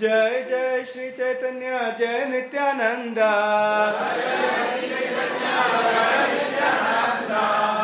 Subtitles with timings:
[0.00, 3.18] जय जय श्री चैतन्य जय नित्यानंद।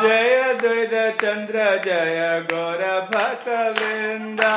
[0.01, 3.47] जय द्वैत चंद्र जय गौर भक्त
[3.77, 4.51] वृंदा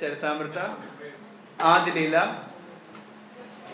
[0.00, 0.74] Charitamrita,
[1.60, 2.44] Adi Leela,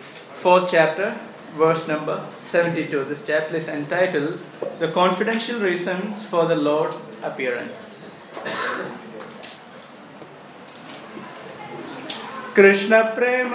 [0.00, 1.16] fourth chapter,
[1.56, 3.04] verse number 72.
[3.04, 4.40] This chapter is entitled
[4.78, 7.88] The Confidential Reasons for the Lord's Appearance.
[12.56, 13.52] Krishna प्रेम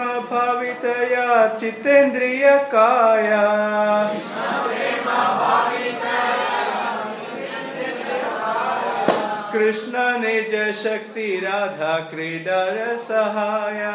[9.52, 12.76] कृष्ण निज शक्ति, राधा क्रीडर
[13.08, 13.90] सहाया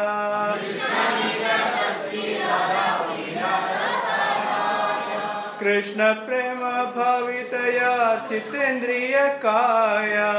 [5.60, 6.60] कृष्ण प्रेम
[6.96, 7.94] भावितया
[8.28, 10.32] चितेन्द्रिय काया।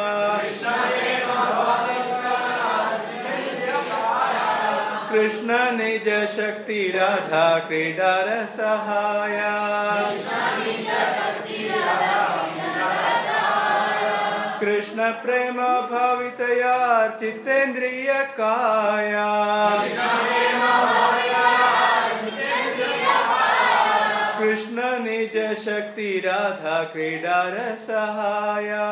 [5.12, 9.56] कृष्ण निज शक्ति, राधा क्रीडर सहाया
[14.60, 17.90] कृष्ण प्रेमा भावितया चेन्द्र
[24.40, 28.86] कृष्ण निज शक्ति राधा क्रीडा रसहाया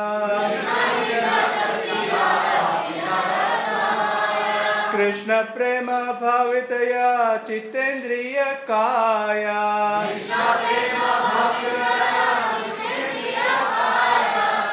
[4.92, 5.88] कृष्ण प्रेम
[6.22, 6.70] भावित
[7.48, 9.64] चितेन्द्रिय काया।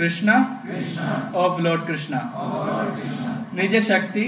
[0.00, 0.36] krishna.
[1.34, 2.20] Of lord krishna.
[3.54, 4.26] Nija shakti.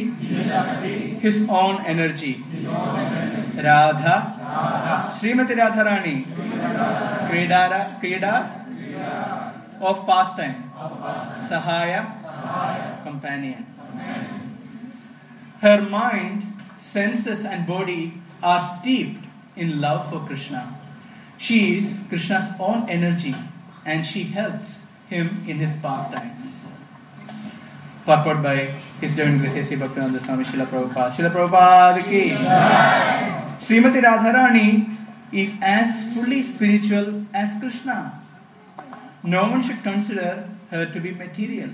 [1.25, 2.34] His own energy.
[3.66, 4.16] Radha.
[5.19, 6.16] Srimati radharani.
[7.28, 8.34] Kridara krida.
[9.81, 10.71] Of pastime
[11.49, 12.03] sahaya.
[13.04, 13.66] Companion.
[15.60, 16.47] Her mind,
[16.77, 19.25] senses, and body are steeped
[19.56, 20.62] in love for Krishna.
[21.39, 23.34] She is Krishna's own energy
[23.84, 26.48] and she helps him in his pastimes.
[28.04, 28.56] Purport by
[29.00, 31.10] His Divine Grace Sri Bhaktivedanta Swami Srila Prabhupada.
[31.16, 32.22] Srila Prabhupada ki
[33.66, 34.96] Srimati Radharani
[35.32, 37.98] is as fully spiritual as Krishna.
[39.22, 41.70] No one should consider her to be material.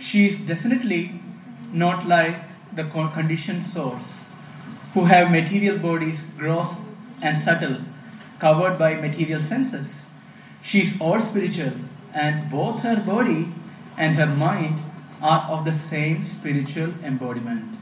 [0.00, 1.20] She is definitely
[1.72, 2.36] not like
[2.76, 4.24] the conditioned souls
[4.94, 6.76] who have material bodies gross
[7.20, 7.78] and subtle
[8.38, 9.88] covered by material senses.
[10.62, 11.72] She is all spiritual
[12.14, 13.52] and both her body
[13.96, 14.82] and her mind
[15.20, 17.76] are of the same spiritual embodiment.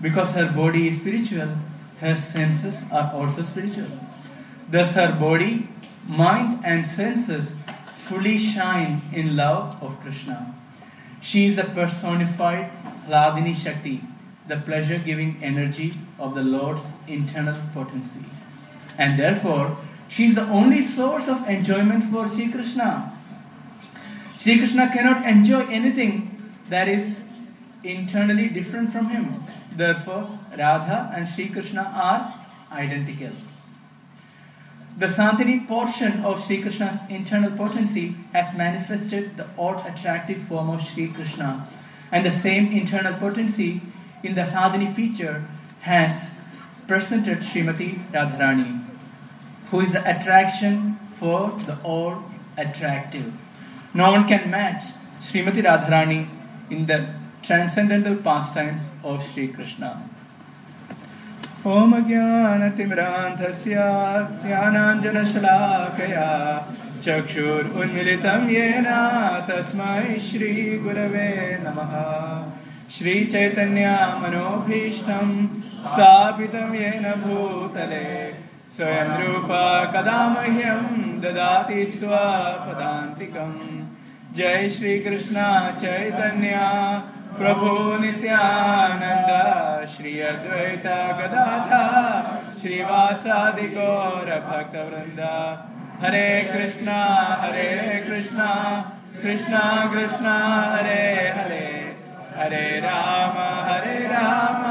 [0.00, 1.56] Because her body is spiritual,
[2.00, 3.88] her senses are also spiritual.
[4.70, 5.68] Thus, her body,
[6.06, 7.54] mind, and senses
[7.94, 10.54] fully shine in love of Krishna.
[11.20, 12.70] She is the personified
[13.06, 14.02] Hladini Shakti,
[14.46, 18.24] the pleasure giving energy of the Lord's internal potency.
[18.98, 19.78] And therefore,
[20.08, 23.13] she is the only source of enjoyment for Sri Krishna.
[24.44, 27.22] Sri Krishna cannot enjoy anything that is
[27.82, 29.42] internally different from him.
[29.74, 33.30] Therefore, Radha and Sri Krishna are identical.
[34.98, 40.82] The Sandhini portion of Sri Krishna's internal potency has manifested the odd attractive form of
[40.82, 41.66] Sri Krishna,
[42.12, 43.80] and the same internal potency
[44.22, 45.48] in the Hladini feature
[45.80, 46.32] has
[46.86, 48.84] presented Srimati Radharani,
[49.70, 52.22] who is the attraction for the all
[52.58, 53.32] attractive.
[53.93, 54.83] No one can match
[55.21, 56.27] Srimati Radharani
[56.69, 60.09] in the transcendental pastimes of Sri Krishna.
[61.67, 63.75] ॐ ज्ञानतिमिरान्धस्य
[64.43, 66.27] ज्ञानाञ्जनशलाकया
[67.03, 68.87] चक्षुरुन्मिलितं येन
[69.49, 71.27] तस्मै श्रीगुरवे
[71.63, 71.91] नमः
[72.95, 75.27] श्रीचैतन्यमनोभीष्टं
[75.89, 78.07] स्थापितं येन भूतले
[78.77, 79.51] स्वयं रूप
[79.95, 80.81] कदा मह्यं
[81.24, 83.60] ददाति स्वपदान्तिकम्
[84.34, 85.36] जय श्रीकृष्ण
[85.76, 86.56] चैतन्य
[87.38, 89.30] प्रभु नित्यानन्द
[89.88, 91.82] श्री अद्वैत गदाधा
[92.60, 95.20] श्रीवासादि गौर भक्तवृन्द
[96.04, 97.00] हरे कृष्णा
[97.40, 98.50] हरे कृष्णा
[99.22, 99.60] कृष्णा
[99.92, 100.34] कृष्णा,
[100.76, 101.96] हरे हरे।
[102.36, 103.36] हरे राम
[103.70, 104.64] हरे राम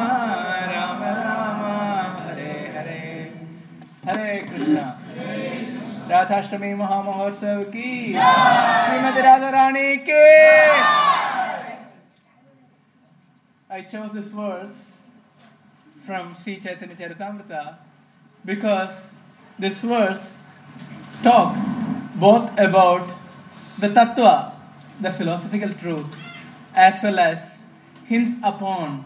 [0.71, 1.61] राम राम,
[2.27, 3.31] हरे हरे।
[4.07, 4.92] हरे कृष्णा।
[6.10, 10.26] राधाष्टमी महामहोत्सव की श्रीमती राधा रानी के
[13.70, 14.76] I chose this verse
[16.06, 17.76] from Sri Chaitanya Charitamrita
[18.44, 19.10] because
[19.58, 20.34] this verse
[21.22, 21.60] talks
[22.14, 23.06] both about
[23.78, 24.52] the tattva,
[25.00, 26.06] the philosophical truth,
[26.74, 27.60] as well as
[28.06, 29.04] hints upon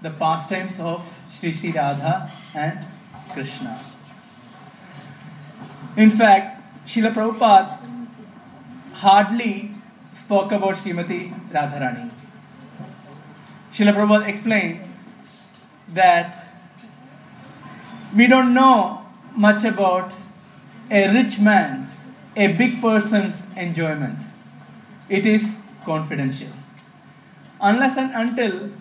[0.00, 2.78] the pastimes of Sri Sri Radha and
[3.32, 3.87] Krishna.
[5.97, 7.77] In fact, Srila Prabhupada
[8.93, 9.71] hardly
[10.13, 12.11] spoke about Srimati Radharani.
[13.73, 14.87] Srila Prabhupada explains
[15.93, 16.47] that
[18.15, 19.05] we don't know
[19.35, 20.13] much about
[20.91, 22.05] a rich man's,
[22.35, 24.19] a big person's enjoyment.
[25.09, 25.55] It is
[25.85, 26.49] confidential.
[27.61, 28.71] Unless and until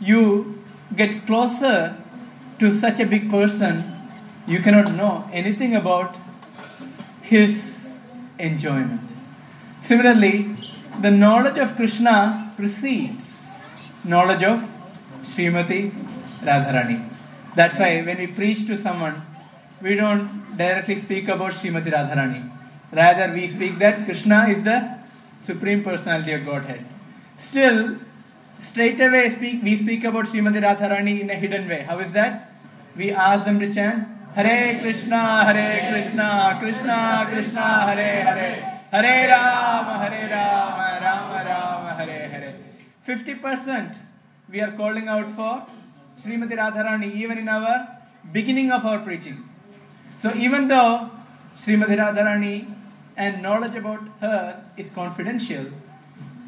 [0.00, 0.62] you
[0.96, 1.96] get closer
[2.58, 3.84] to such a big person,
[4.46, 6.16] you cannot know anything about
[7.24, 7.90] his
[8.38, 9.00] enjoyment.
[9.80, 10.56] Similarly,
[11.00, 13.32] the knowledge of Krishna precedes
[14.04, 14.62] knowledge of
[15.22, 15.92] Srimati
[16.42, 17.08] Radharani.
[17.56, 19.22] That's why when we preach to someone,
[19.80, 22.50] we don't directly speak about Srimati Radharani.
[22.92, 24.98] Rather, we speak that Krishna is the
[25.42, 26.84] Supreme Personality of Godhead.
[27.38, 27.96] Still,
[28.60, 31.82] straight away speak, we speak about Srimati Radharani in a hidden way.
[31.88, 32.52] How is that?
[32.96, 39.98] We ask them to chant Hare Krishna, Hare Krishna, Krishna Krishna, Hare Hare, Hare Rama,
[40.02, 42.54] Hare Rama, Rama Rama, Hare Hare.
[43.06, 43.96] 50%
[44.50, 45.64] we are calling out for
[46.18, 47.86] Srimati Radharani even in our
[48.32, 49.48] beginning of our preaching.
[50.18, 51.10] So even though
[51.56, 52.74] Srimati Radharani
[53.16, 55.66] and knowledge about her is confidential,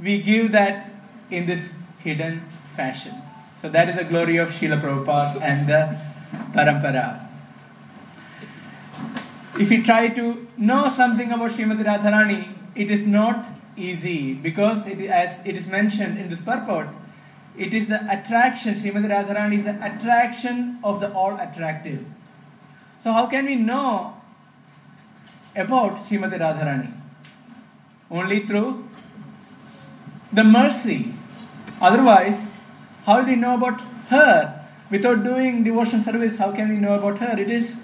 [0.03, 0.91] we give that
[1.31, 2.43] in this hidden
[2.75, 3.15] fashion.
[3.62, 5.97] So that is the glory of Srila Prabhupada and the
[6.53, 7.25] Parampara.
[9.58, 15.00] If you try to know something about Srimati Radharani, it is not easy because it,
[15.00, 16.88] as it is mentioned in this purport,
[17.56, 22.05] it is the attraction, Srimati Radharani is the attraction of the all attractive.
[23.03, 24.20] So how can we know
[25.55, 26.93] about Srimati Radharani?
[28.11, 28.87] Only through
[30.35, 31.14] the mercy.
[31.81, 32.50] Otherwise,
[33.06, 34.67] how do we know about her?
[34.91, 37.38] Without doing devotion service, how can we know about her?
[37.38, 37.79] It is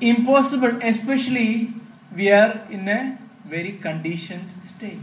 [0.00, 1.72] impossible, especially
[2.14, 4.98] we are in a very conditioned state.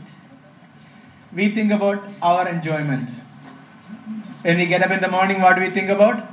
[1.34, 3.10] We think about our enjoyment.
[4.42, 6.24] When we get up in the morning, what do we think about?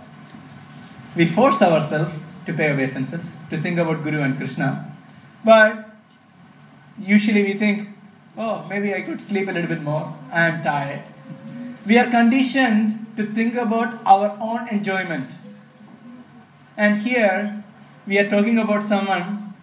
[1.16, 2.14] We force ourselves
[2.46, 4.94] to pay obeisances, to think about Guru and Krishna.
[5.44, 5.90] But
[6.98, 7.88] usually we think,
[8.36, 10.14] oh, maybe I could sleep a little bit more.
[10.30, 11.02] I am tired.
[11.86, 15.30] We are conditioned to think about our own enjoyment.
[16.76, 17.61] And here
[18.06, 19.54] we are talking about someone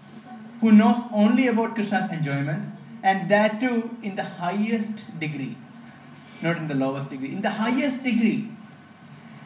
[0.62, 2.66] who knows only about Krishna's enjoyment,
[3.04, 5.58] and that too in the highest degree,
[6.42, 8.50] not in the lowest degree, in the highest degree.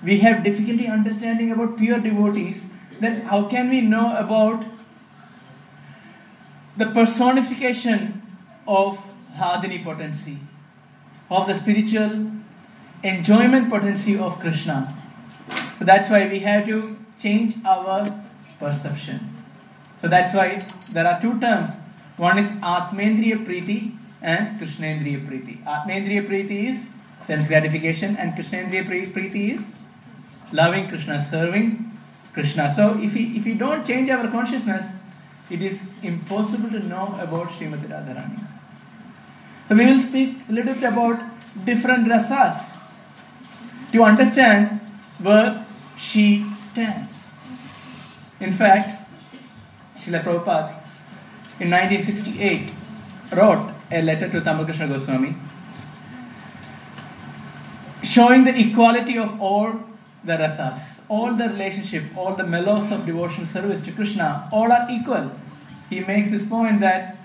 [0.03, 2.61] We have difficulty understanding about pure devotees.
[2.99, 4.65] Then how can we know about
[6.75, 8.21] the personification
[8.67, 8.99] of
[9.35, 10.39] Hladini potency,
[11.29, 12.31] of the spiritual
[13.03, 14.95] enjoyment potency of Krishna?
[15.79, 18.23] That's why we have to change our
[18.63, 19.19] perception.
[20.01, 20.47] So that's why
[20.91, 21.69] there are two terms.
[22.17, 25.63] One is Atmendriya Preeti and Krishnendriya Preeti.
[25.75, 26.87] Atmendriya Preeti is
[27.21, 29.65] sense gratification and Krishnendriya Preeti is
[30.51, 31.91] loving Krishna, serving
[32.33, 32.73] Krishna.
[32.73, 34.85] So if we, if we don't change our consciousness,
[35.49, 38.47] it is impossible to know about Srimati Radharani.
[39.67, 41.21] So we will speak a little bit about
[41.65, 42.57] different rasas
[43.91, 44.79] to understand
[45.19, 45.65] where
[45.97, 47.22] she stands.
[48.43, 48.89] In fact,
[49.95, 50.71] Srila Prabhupada
[51.61, 52.71] in 1968
[53.31, 55.33] wrote a letter to Tamal Krishna Goswami
[58.03, 59.71] showing the equality of all
[60.25, 64.87] the rasas, all the relationship, all the mellows of devotional service to Krishna, all are
[64.89, 65.31] equal.
[65.89, 67.15] He makes this point that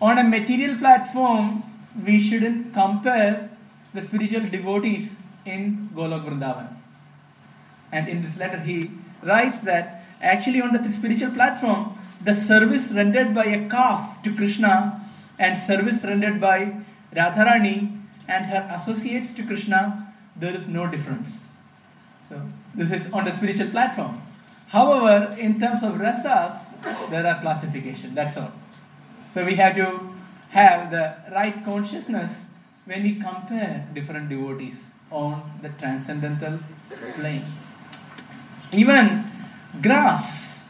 [0.00, 1.62] on a material platform,
[2.06, 3.50] we shouldn't compare
[3.92, 6.74] the spiritual devotees in Golok Vrindavan.
[7.92, 8.90] And in this letter, he
[9.22, 15.08] writes that actually on the spiritual platform, the service rendered by a calf to Krishna
[15.38, 16.76] and service rendered by
[17.14, 21.38] Radharani and her associates to Krishna, there is no difference.
[22.28, 22.40] So,
[22.74, 24.22] this is on the spiritual platform.
[24.68, 26.56] However, in terms of rasas,
[27.10, 28.14] there are classification.
[28.14, 28.52] That's all.
[29.34, 30.10] So we have to
[30.50, 32.40] have the right consciousness
[32.84, 34.76] when we compare different devotees
[35.10, 36.58] on the transcendental
[37.14, 37.44] plane.
[38.72, 39.24] Even
[39.82, 40.66] grass,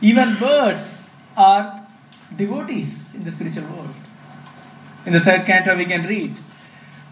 [0.00, 1.86] even birds are
[2.36, 3.94] devotees in the spiritual world.
[5.06, 6.36] In the third canto, we can read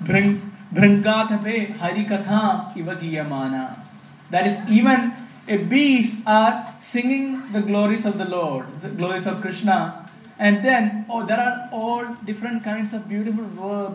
[0.03, 3.79] Bhringathape Harikatha Ivagiyamana.
[4.31, 5.13] That is, even
[5.49, 10.11] a bees are singing the glories of the Lord, the glories of Krishna.
[10.39, 13.45] And then, oh, there are all different kinds of beautiful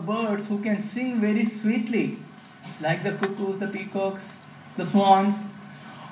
[0.04, 2.18] birds who can sing very sweetly,
[2.80, 4.32] like the cuckoos, the peacocks,
[4.78, 5.36] the swans.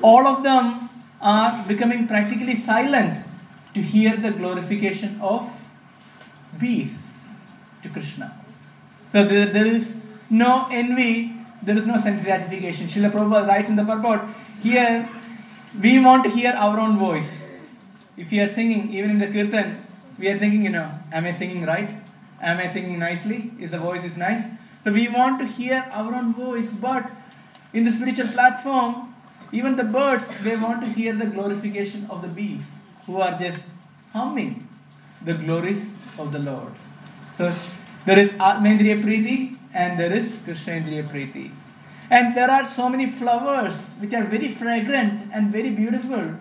[0.03, 0.90] All of them
[1.21, 3.25] are becoming practically silent
[3.75, 5.51] to hear the glorification of
[6.59, 7.07] bees
[7.83, 8.43] to Krishna.
[9.13, 9.97] So there, there is
[10.29, 12.89] no envy, there is no sense gratification.
[12.89, 14.23] Srila Prabhupada writes in the purport,
[14.63, 15.09] here
[15.81, 17.49] we want to hear our own voice.
[18.17, 19.87] If we are singing, even in the kirtan,
[20.19, 21.95] we are thinking, you know, am I singing right?
[22.41, 23.53] Am I singing nicely?
[23.59, 24.45] Is the voice is nice?
[24.85, 27.11] So we want to hear our own voice, but
[27.73, 29.10] in the spiritual platform,
[29.53, 32.63] even the birds, they want to hear the glorification of the bees
[33.07, 33.67] who are just
[34.13, 34.69] humming
[35.25, 36.73] the glories of the Lord.
[37.37, 37.53] So
[38.07, 41.51] there is Atmendriya Preeti and there is Krishnendriya Preeti.
[42.11, 46.35] And there are so many flowers which are very fragrant and very beautiful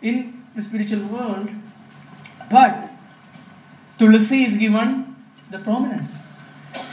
[0.00, 1.50] in the spiritual world.
[2.50, 2.90] But
[3.98, 5.16] Tulsi is given
[5.50, 6.12] the prominence.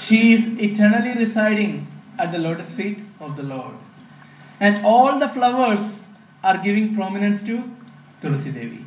[0.01, 1.88] She is eternally residing
[2.18, 3.75] at the lotus feet of the Lord.
[4.59, 6.03] And all the flowers
[6.43, 7.63] are giving prominence to
[8.21, 8.85] Tulsi Devi.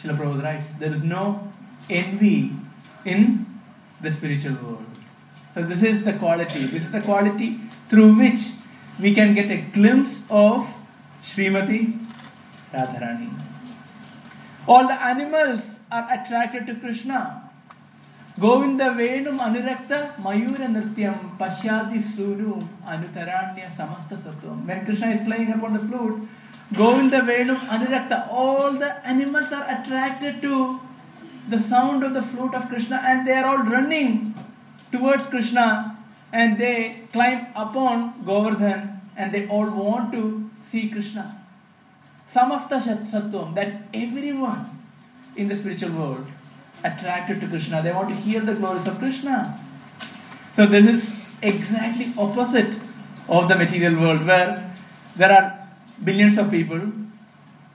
[0.00, 1.52] Srila Prabhupada writes, there is no
[1.90, 2.52] envy
[3.04, 3.46] in
[4.00, 4.86] the spiritual world.
[5.54, 6.66] So this is the quality.
[6.66, 8.38] This is the quality through which
[9.00, 10.68] we can get a glimpse of
[11.22, 11.98] Srimati
[12.72, 13.30] Radharani.
[14.66, 17.47] All the animals are attracted to Krishna.
[18.38, 24.64] Govinda Venum Anurakta Mayura Nrityam Pashyati Suru Anutaranya Samasta Sattvam.
[24.64, 26.28] When Krishna is playing upon the flute,
[26.72, 30.80] Govinda Venum Anurakta, all the animals are attracted to
[31.48, 34.34] the sound of the flute of Krishna and they are all running
[34.92, 35.98] towards Krishna
[36.32, 41.44] and they climb upon Govardhan and they all want to see Krishna.
[42.30, 44.78] Samasta Sattvam, that is everyone
[45.34, 46.26] in the spiritual world
[46.84, 47.82] attracted to Krishna.
[47.82, 49.60] They want to hear the glories of Krishna.
[50.56, 51.10] So this is
[51.42, 52.78] exactly opposite
[53.28, 54.74] of the material world where
[55.16, 55.68] there are
[56.02, 56.80] billions of people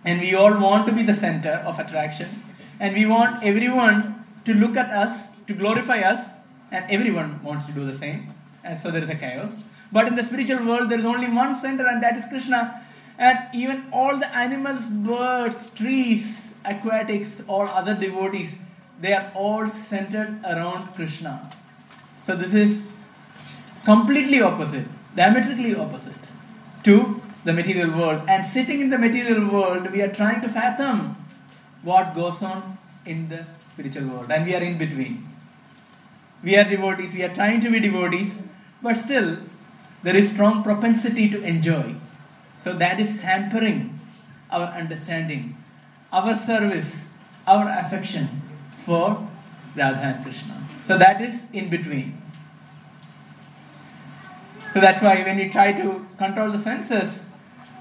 [0.05, 2.43] and we all want to be the center of attraction
[2.79, 6.31] and we want everyone to look at us, to glorify us,
[6.71, 8.33] and everyone wants to do the same.
[8.63, 9.51] And so there is a chaos.
[9.91, 12.83] But in the spiritual world, there is only one center, and that is Krishna.
[13.17, 18.55] And even all the animals, birds, trees, aquatics, all other devotees,
[19.03, 21.49] they are all centered around Krishna.
[22.25, 22.81] So this is
[23.83, 26.29] completely opposite, diametrically opposite
[26.85, 28.21] to the material world.
[28.29, 31.17] And sitting in the material world, we are trying to fathom
[31.81, 35.27] what goes on in the spiritual world, and we are in between.
[36.41, 38.41] We are devotees, we are trying to be devotees,
[38.81, 39.37] but still
[40.03, 41.95] there is strong propensity to enjoy.
[42.63, 43.99] So that is hampering
[44.49, 45.57] our understanding,
[46.13, 47.07] our service,
[47.45, 48.42] our affection
[48.85, 49.27] for
[49.75, 50.67] Radha and Krishna.
[50.85, 52.21] So that is in between.
[54.73, 57.23] So that's why when we try to control the senses,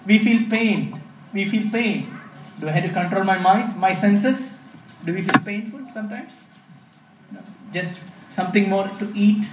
[0.07, 1.01] we feel pain.
[1.33, 2.07] We feel pain.
[2.61, 4.53] Do I have to control my mind, my senses?
[5.05, 6.33] Do we feel painful sometimes?
[7.33, 7.41] No.
[7.73, 7.99] Just
[8.31, 9.47] something more to eat.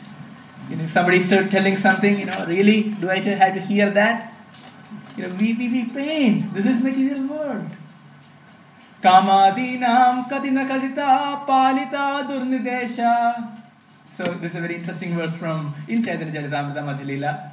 [0.69, 3.89] You know, if somebody starts telling something, you know, really, do I have to hear
[3.89, 4.33] that?
[5.17, 6.49] You know, we, we feel pain.
[6.53, 7.69] This is material world.
[9.01, 13.55] Kamadinam katina kadita palita durnidesha.
[14.15, 17.51] So this is a very interesting verse from in Chaitanya Charitamrita Madhya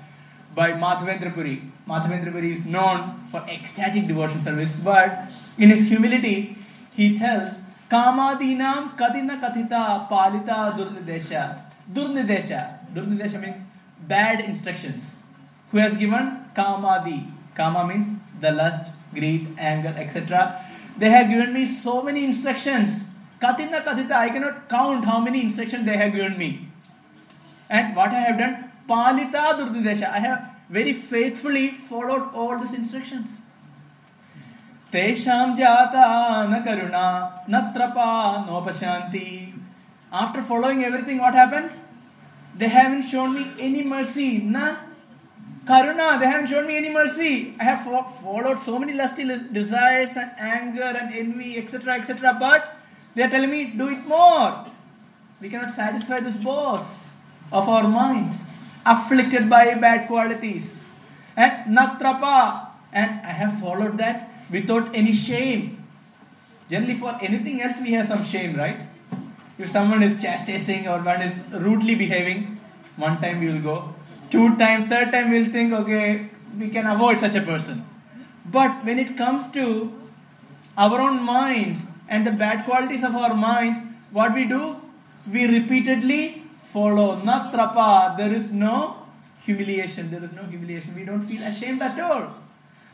[0.55, 1.63] by Madhavendra Puri.
[1.89, 6.59] Madhavendra Puri is known for ecstatic devotion service, but in his humility,
[6.95, 7.61] he tells,
[7.91, 11.61] Kamadinam kadina kathita palita durnidesha.
[11.93, 12.93] Durnidesha.
[12.93, 13.57] Durnidesha means
[14.09, 15.17] bad instructions.
[15.71, 17.33] who has given Kamadi.
[17.55, 18.07] Kama means
[18.41, 20.65] the lust, greed, anger, etc.
[20.99, 23.05] They have given me so many instructions.
[23.41, 26.69] Katina Katita, I cannot count how many instructions they have given me.
[27.69, 33.39] And what I have done, Palita Durdidesha, I have very faithfully followed all these instructions.
[34.93, 39.53] Tesham jata na karuna, na trapa, no pashanti.
[40.11, 41.71] After following everything, what happened?
[42.57, 44.39] They haven't shown me any mercy.
[44.39, 44.77] Na
[45.67, 47.55] karuna, they haven't shown me any mercy.
[47.59, 47.85] I have
[48.23, 52.37] followed so many lusty desires and anger and envy, etc., etc.
[52.39, 52.77] But
[53.15, 54.67] they are telling me, do it more.
[55.41, 57.13] We cannot satisfy this boss
[57.53, 58.39] of our mind,
[58.87, 60.85] afflicted by bad qualities.
[61.37, 65.85] And natrapa, and I have followed that without any shame.
[66.71, 68.79] Generally, for anything else, we have some shame, right?
[69.59, 72.61] If someone is chastising or one is rudely behaving,
[72.97, 73.95] one time we will go.
[74.31, 76.29] Two time, third time we'll think, okay,
[76.59, 77.85] we can avoid such a person.
[78.45, 79.93] But when it comes to
[80.77, 81.79] our own mind
[82.09, 84.81] and the bad qualities of our mind, what we do?
[85.33, 87.21] We repeatedly follow.
[87.21, 88.97] Natrapa, there is no
[89.45, 90.11] humiliation.
[90.11, 90.95] There is no humiliation.
[90.95, 92.35] We don't feel ashamed at all.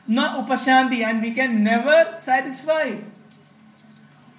[0.09, 2.97] Na upashanti, and we can never satisfy.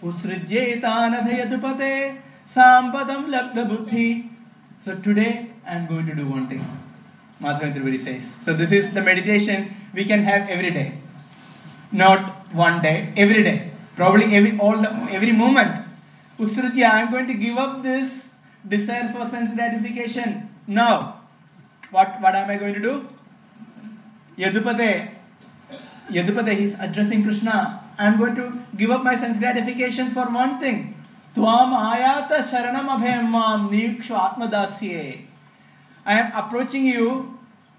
[0.04, 4.30] Usrijyetanadhayadupate sampadam labda buddhi.
[4.84, 6.83] So today I am going to do one thing.
[7.44, 8.24] Madhavendra Puri says.
[8.46, 10.98] So this is the meditation we can have every day.
[11.92, 13.72] Not one day, every day.
[13.96, 15.86] Probably every all the, every moment.
[16.40, 18.30] Usrijya, I am going to give up this
[18.68, 20.50] desire for sense gratification.
[20.66, 21.22] Now,
[21.92, 23.08] what, what am I going to do?
[24.38, 25.12] Yadupate,
[26.10, 27.84] Yadupate, he's addressing Krishna.
[28.00, 30.96] I am going to give up my sense gratification for one thing.
[31.36, 35.26] Tvam ayata sharanam abhemam nikshu atmadasye.
[36.06, 37.33] I am approaching you.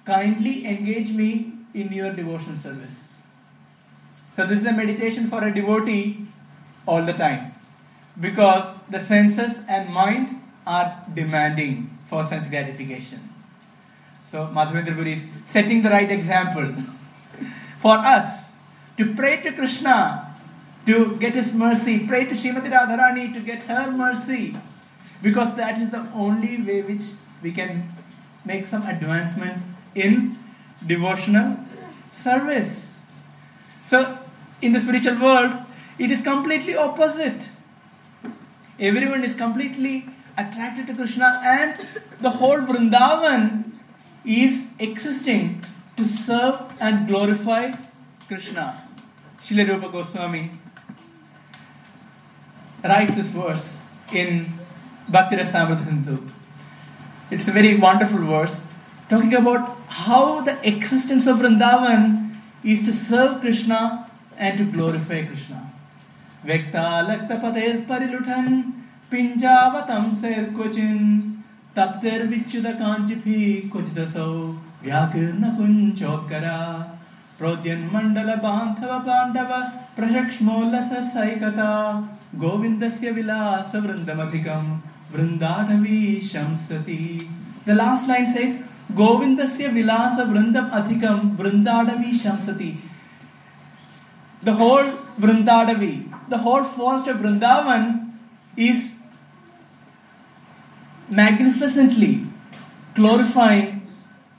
[0.04, 2.94] Kindly engage me in your devotional service.
[4.36, 6.26] So this is a meditation for a devotee
[6.86, 7.54] all the time.
[8.20, 13.30] Because the senses and mind are demanding for sense gratification.
[14.30, 16.74] So Madhavendra Puri is setting the right example
[17.78, 18.46] for us
[18.98, 20.34] to pray to Krishna
[20.86, 24.56] to get his mercy, pray to Srimati Radharani to get her mercy,
[25.22, 27.02] because that is the only way which
[27.42, 27.88] we can
[28.44, 29.62] make some advancement
[29.94, 30.36] in
[30.86, 31.58] devotional
[32.12, 32.92] service.
[33.86, 34.18] So,
[34.62, 35.52] in the spiritual world,
[35.98, 37.48] it is completely opposite.
[38.80, 41.86] Everyone is completely attracted to Krishna, and
[42.20, 43.72] the whole Vrindavan
[44.24, 45.64] is existing
[45.96, 47.72] to serve and glorify
[48.26, 48.82] Krishna.
[49.40, 50.50] Srila Rupa Goswami
[52.82, 53.78] writes this verse
[54.12, 54.52] in
[55.08, 56.30] Bhakti Rasamrita Sindhu.
[57.30, 58.60] It's a very wonderful verse
[59.09, 65.71] talking about how the existence of Vrindavan is to serve Krishna and to glorify Krishna.
[66.45, 68.73] Vekta lakta pater parilutan
[69.11, 71.41] pinjavatam ser kochin
[71.75, 76.99] tapter vichuda kanchipi kuchidasau vyakirna kunchokara
[77.39, 79.51] प्रोद्यन्मण्डल बान्धव पाण्डव
[79.97, 81.73] प्रशक्ष्मोल्लस सैकता
[82.41, 84.65] गोविन्दस्य विलास वृन्दमधिकं
[85.13, 85.99] वृन्दानवी
[86.31, 87.03] शंसति
[87.65, 88.57] The last line says
[88.92, 92.76] Govindasya Vilasa Vrindam Adhikam Vrindadavi Shamsati.
[94.42, 94.84] The whole
[95.18, 98.12] Vrindadavi, the whole forest of Vrindavan
[98.56, 98.92] is
[101.08, 102.26] magnificently
[102.94, 103.86] glorifying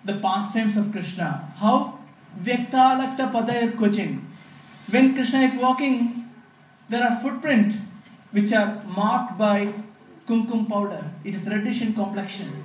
[0.03, 1.51] the pastimes of Krishna.
[1.57, 1.99] How?
[2.41, 4.21] Vyaktalakta Padayar Kochin.
[4.89, 6.29] When Krishna is walking,
[6.89, 7.77] there are footprints
[8.31, 9.73] which are marked by
[10.27, 11.11] kumkum powder.
[11.23, 12.64] It is reddish in complexion.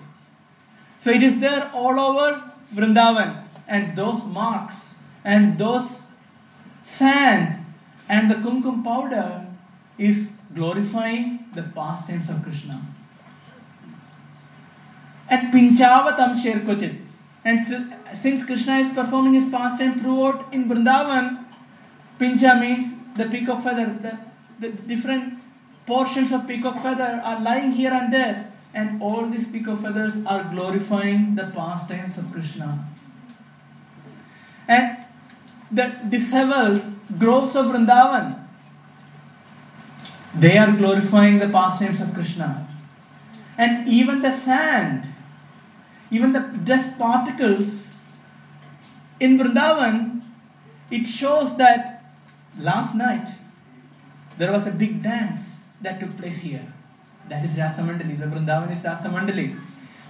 [1.01, 3.45] So it is there all over Vrindavan.
[3.67, 6.03] And those marks and those
[6.83, 7.65] sand
[8.09, 9.47] and the kumkum powder
[9.97, 12.83] is glorifying the pastimes of Krishna.
[15.29, 16.99] And Pinchavatam Sherkochit.
[17.45, 21.45] And since Krishna is performing his pastime throughout in Vrindavan,
[22.19, 23.87] Pincha means the peacock feather.
[24.03, 25.39] The, the different
[25.87, 28.53] portions of peacock feather are lying here and there.
[28.73, 32.87] And all these peacock feathers are glorifying the pastimes of Krishna.
[34.69, 34.99] And
[35.71, 36.83] the disheveled
[37.19, 38.47] groves of Vrindavan,
[40.35, 42.69] they are glorifying the pastimes of Krishna.
[43.59, 45.09] And even the sand,
[46.11, 47.97] even the dust particles
[49.19, 50.23] in Vrindavan,
[50.91, 52.05] it shows that
[52.59, 53.29] last night
[54.39, 55.43] there was a big dance
[55.81, 56.73] that took place here.
[57.31, 58.19] That is Rasamandali.
[58.19, 59.59] The Vrindavan is Rasamandali.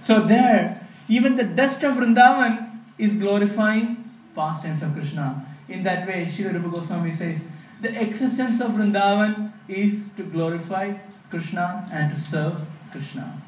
[0.01, 5.45] So there, even the dust of Vrindavan is glorifying past pastimes of Krishna.
[5.69, 7.39] In that way, Srila Rupa Goswami says,
[7.79, 10.93] the existence of Vrindavan is to glorify
[11.29, 12.59] Krishna and to serve
[12.91, 13.41] Krishna.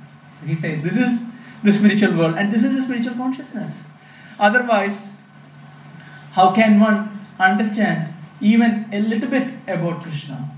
[0.46, 1.20] He says, this is
[1.64, 3.74] the spiritual world and this is the spiritual consciousness.
[4.40, 5.14] Otherwise,
[6.32, 10.52] how can one understand even a little bit about Krishna?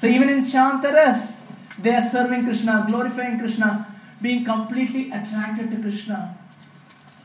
[0.00, 1.36] So even in Shantaras,
[1.78, 3.86] they are serving Krishna, glorifying Krishna,
[4.20, 6.36] being completely attracted to Krishna.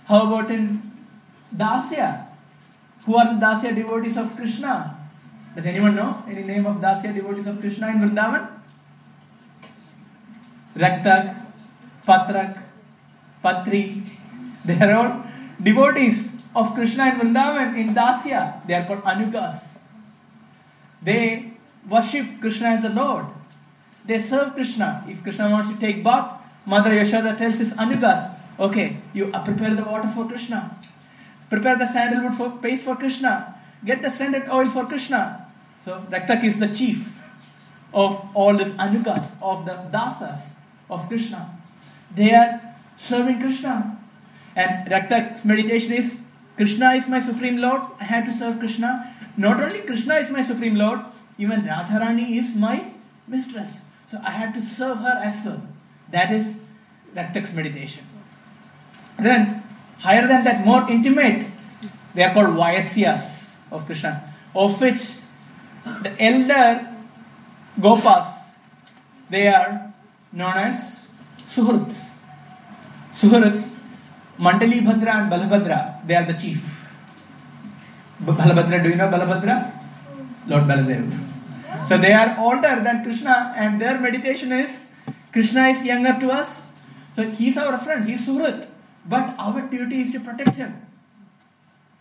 [0.06, 0.92] How about in
[1.56, 2.28] Dasya?
[3.06, 4.98] Who are Dasya devotees of Krishna?
[5.56, 8.48] Does anyone know any name of Dasya devotees of Krishna in Vrindavan?
[10.76, 11.46] Raktak,
[12.06, 12.62] Patrak,
[13.42, 14.04] Patri.
[14.66, 15.24] They are all
[15.62, 18.66] devotees of Krishna in Vrindavan in Dasya.
[18.68, 19.68] They are called Anugas.
[21.02, 21.54] They
[21.90, 23.26] worship Krishna as the Lord.
[24.06, 25.06] They serve Krishna.
[25.08, 29.74] If Krishna wants to take bath, Mother Yashoda tells his Anugas, okay, you uh, prepare
[29.74, 30.78] the water for Krishna.
[31.50, 33.56] Prepare the sandalwood for paste for Krishna.
[33.84, 35.48] Get the scented oil for Krishna.
[35.84, 37.18] So Raktak is the chief
[37.94, 40.52] of all these Anugas, of the Dasas
[40.90, 41.58] of Krishna.
[42.16, 42.62] They are
[42.98, 43.98] serving Krishna.
[44.56, 46.22] And Raktak's meditation is
[46.58, 47.82] Krishna is my supreme Lord.
[48.00, 49.16] I have to serve Krishna.
[49.38, 51.00] Not only Krishna is my supreme Lord,
[51.38, 52.92] even Radharani is my
[53.28, 53.86] mistress.
[54.12, 55.62] So I have to serve her as well.
[56.12, 56.54] That is
[57.16, 58.06] Raktak's meditation.
[59.18, 59.64] Then,
[60.00, 61.48] higher than that, more intimate,
[62.14, 65.20] they are called Vaisyas of Krishna, of which
[66.04, 66.94] the elder
[67.80, 68.28] Gopas,
[69.30, 69.94] they are
[70.34, 71.08] known as
[71.48, 72.10] Suhruts.
[73.14, 73.78] Suhruts,
[74.38, 76.62] Mandali Bhadra and Balabhadra, they are the chief.
[78.22, 79.72] Balabhadra, do you know Balabhadra?
[80.48, 81.31] Lord Baladev.
[81.88, 84.84] So they are older than Krishna and their meditation is
[85.32, 86.68] Krishna is younger to us.
[87.16, 88.68] So he's our friend, he's Surat.
[89.06, 90.86] But our duty is to protect him.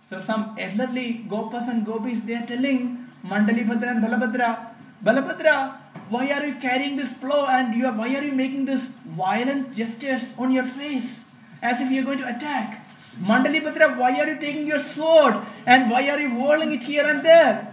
[0.09, 4.67] So some elderly Gopas and Gopis, they are telling Mandali Bhadra and Balabhadra,
[5.05, 5.77] Balabhadra,
[6.09, 9.75] why are you carrying this plow and you are, why are you making this violent
[9.75, 11.27] gestures on your face
[11.63, 12.85] as if you are going to attack?
[13.23, 17.09] Mandali Bhadra, why are you taking your sword and why are you whirling it here
[17.09, 17.70] and there?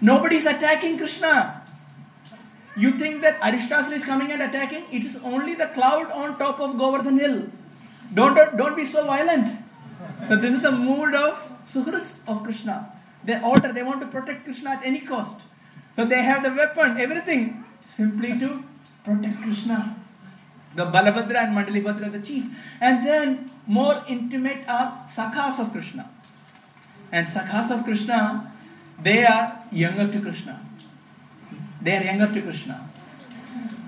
[0.00, 1.62] Nobody is attacking Krishna.
[2.76, 4.84] You think that Aristasura is coming and attacking?
[4.92, 7.48] It is only the cloud on top of Govardhan Hill.
[8.14, 9.56] Don't, don't, don't be so violent.
[10.28, 12.92] So this is the mood of Suhrits of Krishna.
[13.24, 15.40] They alter, they want to protect Krishna at any cost.
[15.96, 17.64] So they have the weapon, everything,
[17.96, 18.62] simply to
[19.04, 19.96] protect Krishna.
[20.76, 22.44] The Balabhadra and Mandalibhadra, the chief.
[22.80, 26.08] And then more intimate are Sakhas of Krishna.
[27.10, 28.52] And Sakhas of Krishna,
[29.02, 30.60] they are younger to Krishna.
[31.80, 32.88] They are younger to Krishna.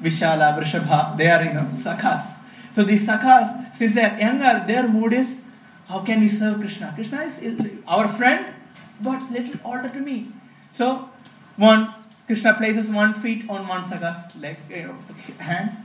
[0.03, 2.39] Vishala, Vrishabha, they are, you know, Sakhas.
[2.73, 5.39] So these Sakhas, since they are younger, their mood is,
[5.87, 6.93] how can we serve Krishna?
[6.95, 8.55] Krishna is our friend,
[9.03, 10.33] but little older to me.
[10.73, 11.09] So
[11.57, 11.95] one
[12.27, 14.97] Krishna places one feet on one Sakha's leg, you know,
[15.39, 15.77] hand,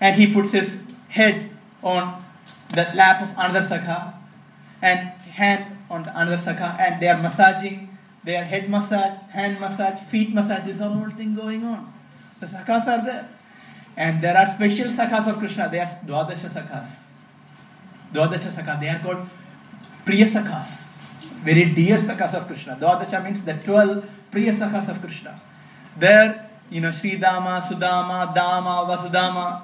[0.00, 2.24] and he puts his head on
[2.74, 4.14] the lap of another Sakha,
[4.82, 7.91] and hand on the another Sakha, and they are massaging
[8.24, 10.64] their head massage, hand massage, feet massage.
[10.64, 11.92] This whole thing going on.
[12.40, 13.28] The Sakhas are there.
[13.96, 15.68] And there are special Sakhas of Krishna.
[15.68, 16.88] They are Dwadasha Sakhas.
[18.12, 18.80] Dwadasha Sakha.
[18.80, 19.28] They are called
[20.04, 20.88] Priya Sakhas.
[21.44, 22.76] Very dear Sakhas of Krishna.
[22.80, 25.40] Dwadasha means the 12 Priya Sakhas of Krishna.
[25.98, 29.62] There, you know, Sri Dama, Sudama, Dama, Vasudama.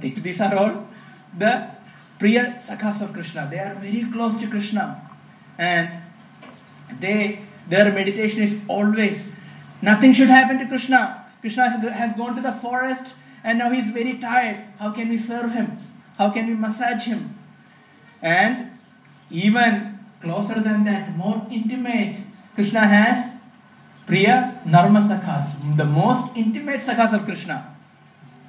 [0.00, 0.88] These are all
[1.36, 1.70] the
[2.18, 3.48] Priya Sakhas of Krishna.
[3.50, 5.10] They are very close to Krishna.
[5.58, 6.02] And
[7.00, 9.28] they their meditation is always
[9.82, 11.24] nothing should happen to Krishna.
[11.40, 14.64] Krishna has gone to the forest and now he's very tired.
[14.78, 15.78] How can we serve him?
[16.18, 17.38] How can we massage him?
[18.22, 18.70] And
[19.30, 22.16] even closer than that, more intimate,
[22.54, 23.34] Krishna has
[24.06, 27.76] Priya Narma Sakhas, the most intimate Sakhas of Krishna.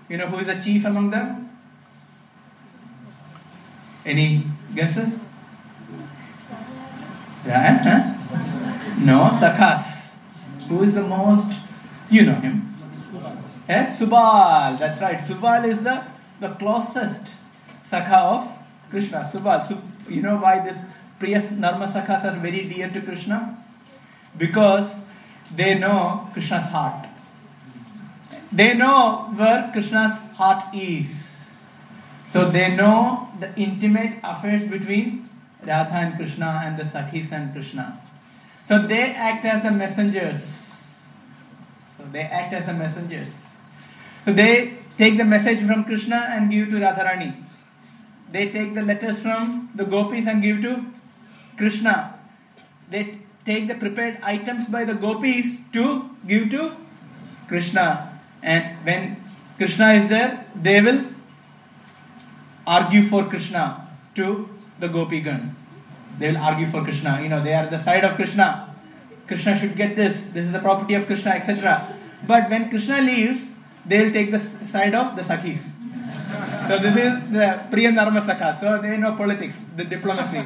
[0.09, 1.49] You know who is the chief among them?
[4.05, 5.25] Any guesses?
[7.45, 8.16] Yeah, huh?
[8.99, 10.13] No, Sakhas.
[10.67, 11.59] Who is the most?
[12.09, 12.75] You know him.
[13.69, 13.87] Eh?
[13.87, 14.79] Subal.
[14.79, 15.19] That's right.
[15.19, 16.03] Subal is the,
[16.39, 17.35] the closest
[17.83, 18.51] Sakha of
[18.89, 19.29] Krishna.
[19.31, 19.67] Subal.
[19.67, 20.81] Sub, you know why this
[21.19, 23.63] Priya Narma Sakhas are very dear to Krishna?
[24.37, 24.89] Because
[25.55, 27.07] they know Krishna's heart.
[28.51, 31.51] They know where Krishna's heart is.
[32.31, 35.29] So they know the intimate affairs between
[35.65, 38.01] Radha and Krishna and the Sakhis and Krishna.
[38.67, 40.97] So they act as the messengers.
[41.97, 43.29] So they act as the messengers.
[44.25, 47.43] So they take the message from Krishna and give to Radharani.
[48.31, 50.85] They take the letters from the gopis and give to
[51.57, 52.19] Krishna,
[52.89, 56.75] they take the prepared items by the gopis to give to
[57.47, 58.19] Krishna.
[58.43, 59.17] And when
[59.57, 61.05] Krishna is there, they will
[62.65, 64.49] argue for Krishna to
[64.79, 65.55] the Gopigan.
[66.19, 67.21] They will argue for Krishna.
[67.21, 68.75] You know, they are the side of Krishna.
[69.27, 70.27] Krishna should get this.
[70.27, 71.95] This is the property of Krishna, etc.
[72.25, 73.41] But when Krishna leaves,
[73.85, 75.59] they will take the side of the Sakhis.
[76.67, 78.59] So this is the Priya Narma Sakha.
[78.59, 80.39] So they know politics, the diplomacy.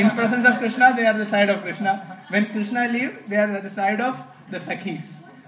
[0.00, 2.22] In presence of Krishna, they are the side of Krishna.
[2.28, 4.18] When Krishna leaves, they are the side of
[4.50, 5.04] the Sakhis.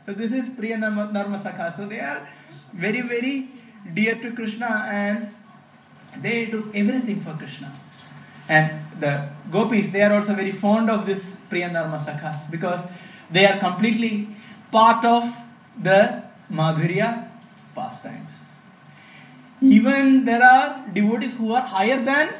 [0.06, 1.76] So this is Priya Narma Sakha.
[1.76, 2.28] So they are
[2.72, 3.48] very, very
[3.92, 5.34] dear to Krishna and
[6.22, 7.72] they do everything for Krishna.
[8.50, 12.80] And the gopis, they are also very fond of this Priya Narma Sakhas because
[13.30, 14.28] they are completely
[14.72, 15.32] part of
[15.80, 17.28] the Madhurya
[17.76, 18.30] pastimes.
[19.62, 22.34] Even there are devotees who are higher than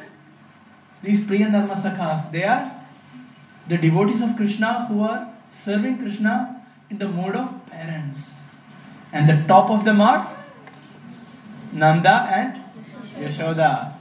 [1.01, 2.29] these Priya Narma Sakhas.
[2.31, 2.69] They are
[3.69, 8.31] the devotees of Krishna who are serving Krishna in the mode of parents.
[9.13, 10.27] And the top of them are
[11.71, 12.61] Nanda and
[13.15, 14.00] Yashoda.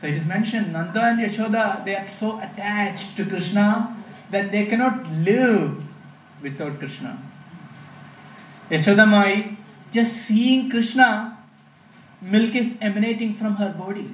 [0.00, 3.96] So it is mentioned Nanda and Yashoda, they are so attached to Krishna
[4.30, 5.82] that they cannot live
[6.42, 7.18] without Krishna.
[8.70, 9.56] Yashoda Mai,
[9.90, 11.38] just seeing Krishna,
[12.20, 14.10] milk is emanating from her body.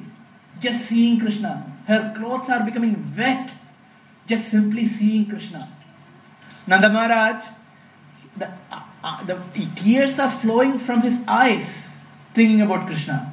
[0.61, 1.67] Just seeing Krishna.
[1.87, 3.53] Her clothes are becoming wet.
[4.27, 5.69] Just simply seeing Krishna.
[6.67, 7.47] Nanda Maharaj,
[8.37, 9.41] the, uh, uh, the
[9.75, 11.97] tears are flowing from his eyes
[12.35, 13.30] thinking about Krishna.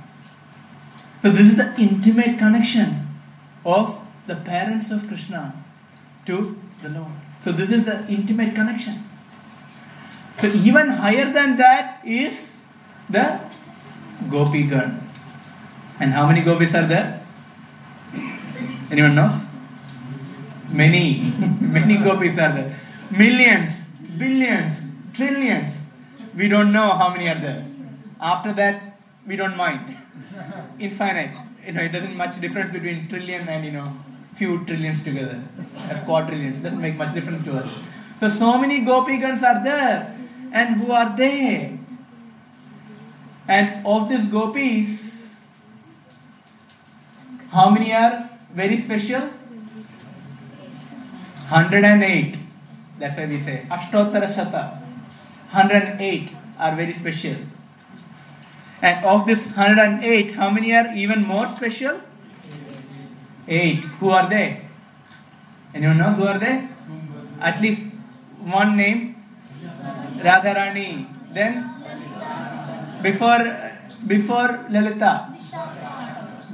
[1.28, 3.06] So, this is the intimate connection
[3.66, 5.62] of the parents of Krishna
[6.26, 7.12] to the Lord.
[7.44, 9.04] So, this is the intimate connection.
[10.40, 12.56] So, even higher than that is
[13.10, 13.42] the
[14.30, 14.90] Gopi girl.
[16.00, 17.22] And how many gopis are there?
[18.90, 19.34] Anyone knows?
[20.72, 22.80] Many, many gopis are there.
[23.12, 23.72] Millions,
[24.18, 24.76] billions,
[25.14, 25.74] trillions.
[26.38, 27.68] We don't know how many are there.
[28.22, 28.87] After that,
[29.28, 29.96] we don't mind
[30.80, 31.32] infinite.
[31.66, 33.92] You know, it doesn't much difference between trillion and you know
[34.36, 35.42] few trillions together,
[35.90, 36.62] or quadrillions.
[36.62, 37.70] Doesn't make much difference to us.
[38.20, 40.16] So so many gopigans are there,
[40.52, 41.78] and who are they?
[43.48, 45.36] And of these gopis,
[47.50, 49.22] how many are very special?
[51.50, 52.38] 108.
[53.00, 54.82] That's why we say Ashtottara Shata.
[55.52, 57.36] 108 are very special.
[58.82, 62.02] And of this 108, how many are even more special?
[63.48, 63.84] 8.
[64.00, 64.62] Who are they?
[65.74, 66.68] Anyone knows who are they?
[67.40, 67.84] At least
[68.40, 69.16] one name.
[70.18, 71.08] Radharani.
[71.34, 71.74] Then
[73.02, 73.42] before
[74.06, 75.34] before Lalita.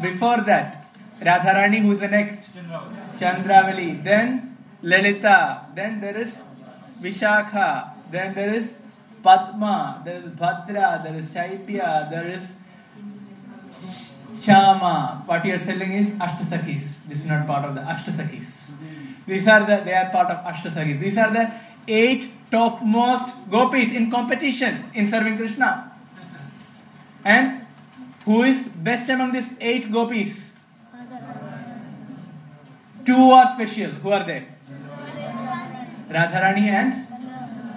[0.01, 0.87] Before that,
[1.21, 2.49] Radharani who is the next?
[3.15, 4.03] Chandravali.
[4.03, 5.65] Then Lalita.
[5.75, 6.37] Then there is
[7.01, 7.91] Vishakha.
[8.11, 8.73] Then there is
[9.23, 12.45] Padma, there is Bhadra, there is Shaipya, there is
[14.39, 15.23] Shama.
[15.25, 16.83] What you are selling is Ashtasakis.
[17.07, 18.47] This is not part of the Ashtasakis.
[19.25, 20.99] These are the they are part of Ashtasakis.
[20.99, 21.51] These are the
[21.87, 25.91] eight topmost gopis in competition in serving Krishna.
[27.23, 27.65] And
[28.25, 30.53] who is best among these eight gopis?
[33.05, 33.91] Two are special.
[33.91, 34.47] Who are they?
[36.09, 37.07] Radharani and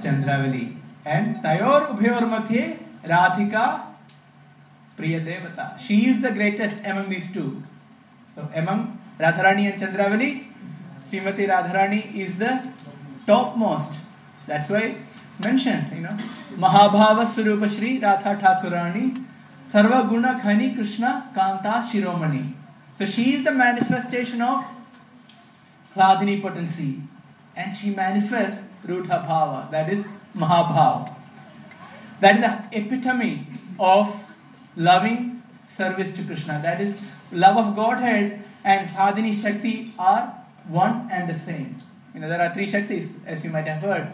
[0.03, 0.77] Chandravali.
[1.07, 2.63] And तयोर उभयोर मध्ये
[3.07, 3.67] राधिका
[4.99, 7.43] प्रिय देवता she is the greatest among these two
[8.37, 10.31] so among Radharani and Chandravali
[11.11, 12.59] Shrimati Radharani is the
[13.59, 14.01] topmost
[14.49, 14.89] that's why
[15.45, 16.17] mention you know
[16.61, 19.09] महाभाव स्वरूप श्री राधा ठाकुराणी
[19.71, 22.43] सर्वगुण खनि कृष्ण कांता शिरोमणि
[23.01, 24.75] so she is the manifestation of
[25.97, 26.91] राधिनी potency
[27.57, 30.05] and she manifest रूठा भाव that is
[30.37, 31.15] Mahabhav.
[32.21, 33.47] That is the epitome
[33.79, 34.25] of
[34.77, 36.61] loving service to Krishna.
[36.63, 40.35] That is, love of Godhead and Hladini Shakti are
[40.69, 41.83] one and the same.
[42.15, 44.13] You know, there are three Shaktis, as you might have heard.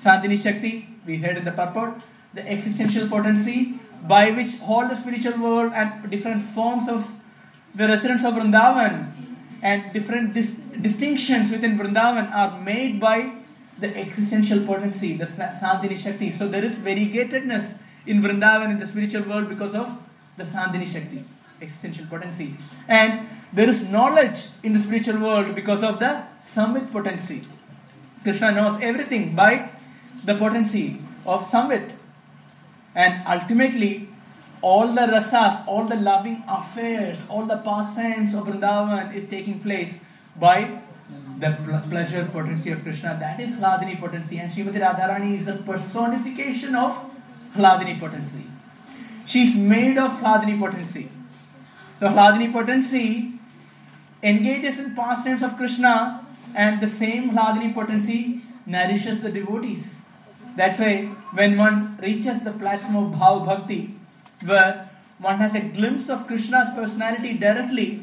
[0.00, 5.38] Sandhini Shakti, we heard in the purport, the existential potency by which all the spiritual
[5.40, 7.10] world and different forms of
[7.74, 9.12] the residents of Vrindavan
[9.62, 13.32] and different dis- distinctions within Vrindavan are made by
[13.78, 16.30] the existential potency, the Sandhini Shakti.
[16.30, 19.98] So there is variegatedness in Vrindavan in the spiritual world because of
[20.36, 21.24] the Sandhini Shakti,
[21.60, 22.56] existential potency.
[22.88, 27.42] And there is knowledge in the spiritual world because of the Samvit potency.
[28.22, 29.70] Krishna knows everything by
[30.24, 31.92] the potency of Samvit.
[32.94, 34.08] And ultimately,
[34.60, 39.98] all the rasas, all the loving affairs, all the pastimes of Vrindavan is taking place
[40.36, 40.80] by
[41.44, 43.16] the pl- pleasure potency of Krishna.
[43.20, 44.38] That is Hladini potency.
[44.38, 47.10] And Srimati Radharani is a personification of
[47.56, 48.46] Hladini potency.
[49.26, 51.10] She's made of Hladini potency.
[52.00, 53.32] So Hladini potency
[54.22, 59.94] engages in pastimes of Krishna, and the same Hladini potency nourishes the devotees.
[60.56, 63.94] That's why when one reaches the platform of Bhav Bhakti,
[64.44, 68.02] where one has a glimpse of Krishna's personality directly,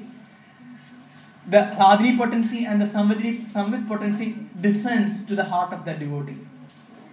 [1.47, 6.37] the Hladini potency and the Samvit, Samvit potency descends to the heart of the devotee.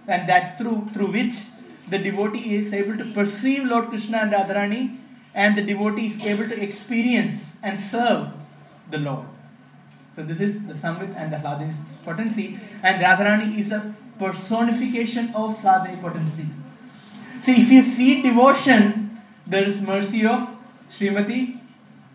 [0.07, 1.35] And that's through, through which
[1.89, 4.97] the devotee is able to perceive Lord Krishna and Radharani,
[5.33, 8.29] and the devotee is able to experience and serve
[8.91, 9.25] the Lord.
[10.15, 15.57] So this is the Samvit and the Hladini potency, and Radharani is a personification of
[15.59, 16.45] Hladini potency.
[17.41, 20.55] See, if you see devotion, there is mercy of
[20.89, 21.59] Srimati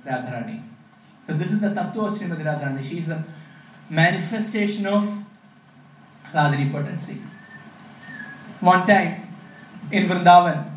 [0.07, 0.63] Radharani.
[1.27, 2.85] So this is the tattva of Srimati Radharani.
[2.85, 3.25] She is a
[3.89, 5.09] manifestation of
[6.33, 7.21] Hladini potency.
[8.61, 9.23] One time
[9.91, 10.71] in Vrindavan,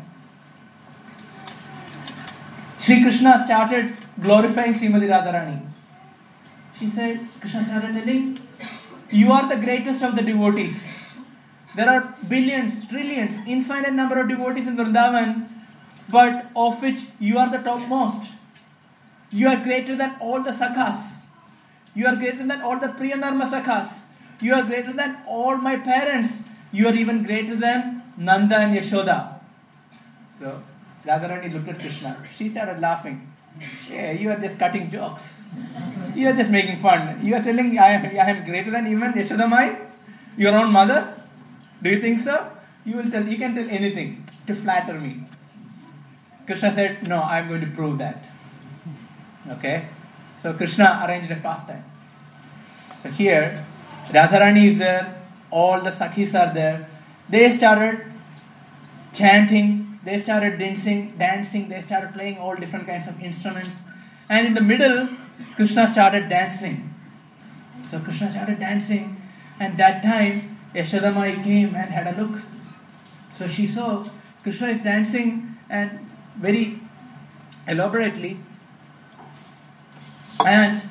[2.78, 5.60] Sri Krishna started glorifying Srimati Radharani.
[6.78, 8.38] She said, Krishna started telling,
[9.10, 10.96] You are the greatest of the devotees.
[11.76, 15.48] There are billions, trillions, infinite number of devotees in Vrindavan,
[16.08, 18.30] but of which you are the topmost.
[19.30, 21.14] You are greater than all the sakhas.
[21.94, 23.98] You are greater than all the Priya Narma sakhas.
[24.40, 26.42] You are greater than all my parents.
[26.72, 29.40] You are even greater than Nanda and Yashoda.
[30.38, 30.62] So
[31.04, 32.16] Radharani looked at Krishna.
[32.36, 33.32] She started laughing.
[33.90, 35.44] Yeah, you are just cutting jokes.
[36.14, 37.24] You are just making fun.
[37.24, 37.94] You are telling I
[38.26, 39.76] I am greater than even Yashoda Mai,
[40.36, 41.14] your own mother.
[41.82, 42.50] Do you think so?
[42.84, 43.26] You will tell.
[43.26, 45.24] You can tell anything to flatter me.
[46.46, 48.24] Krishna said, "No, I am going to prove that."
[49.46, 49.88] Okay,
[50.42, 51.84] so Krishna arranged a pastime.
[53.02, 53.64] So here,
[54.08, 55.22] Radharani is there.
[55.50, 56.88] All the sakhis are there.
[57.28, 58.04] They started
[59.12, 60.00] chanting.
[60.04, 61.14] They started dancing.
[61.18, 61.68] Dancing.
[61.68, 63.70] They started playing all different kinds of instruments.
[64.28, 65.08] And in the middle,
[65.56, 66.94] Krishna started dancing.
[67.90, 69.16] So Krishna started dancing,
[69.58, 72.42] and that time Yashodamai came and had a look.
[73.34, 74.04] So she saw
[74.42, 76.80] Krishna is dancing and very
[77.66, 78.40] elaborately,
[80.46, 80.82] and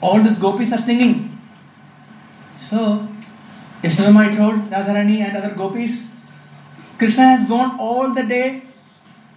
[0.00, 1.38] all these gopis are singing.
[2.56, 3.08] So
[3.82, 6.06] Yashodamai told Radharani and other gopis,
[6.98, 8.62] Krishna has gone all the day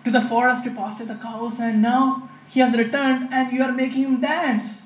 [0.03, 3.71] to the forest to pasture the cows, and now he has returned, and you are
[3.71, 4.81] making him dance.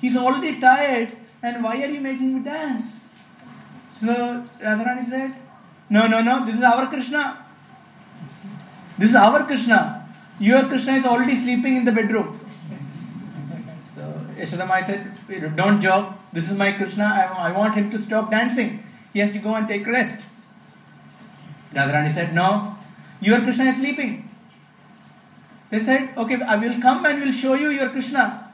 [0.00, 3.08] He's already tired, and why are you making him dance?
[3.98, 5.34] So Radharani said,
[5.88, 7.46] No, no, no, this is our Krishna.
[8.98, 10.06] This is our Krishna.
[10.38, 12.38] Your Krishna is already sleeping in the bedroom.
[14.36, 16.12] Yashodamai said, Don't joke.
[16.32, 17.04] This is my Krishna.
[17.04, 18.82] I, I want him to stop dancing.
[19.12, 20.20] He has to go and take rest.
[21.72, 22.76] Radharani said, No,
[23.20, 24.28] your Krishna is sleeping.
[25.70, 28.52] They said, Okay, I will come and will show you your Krishna.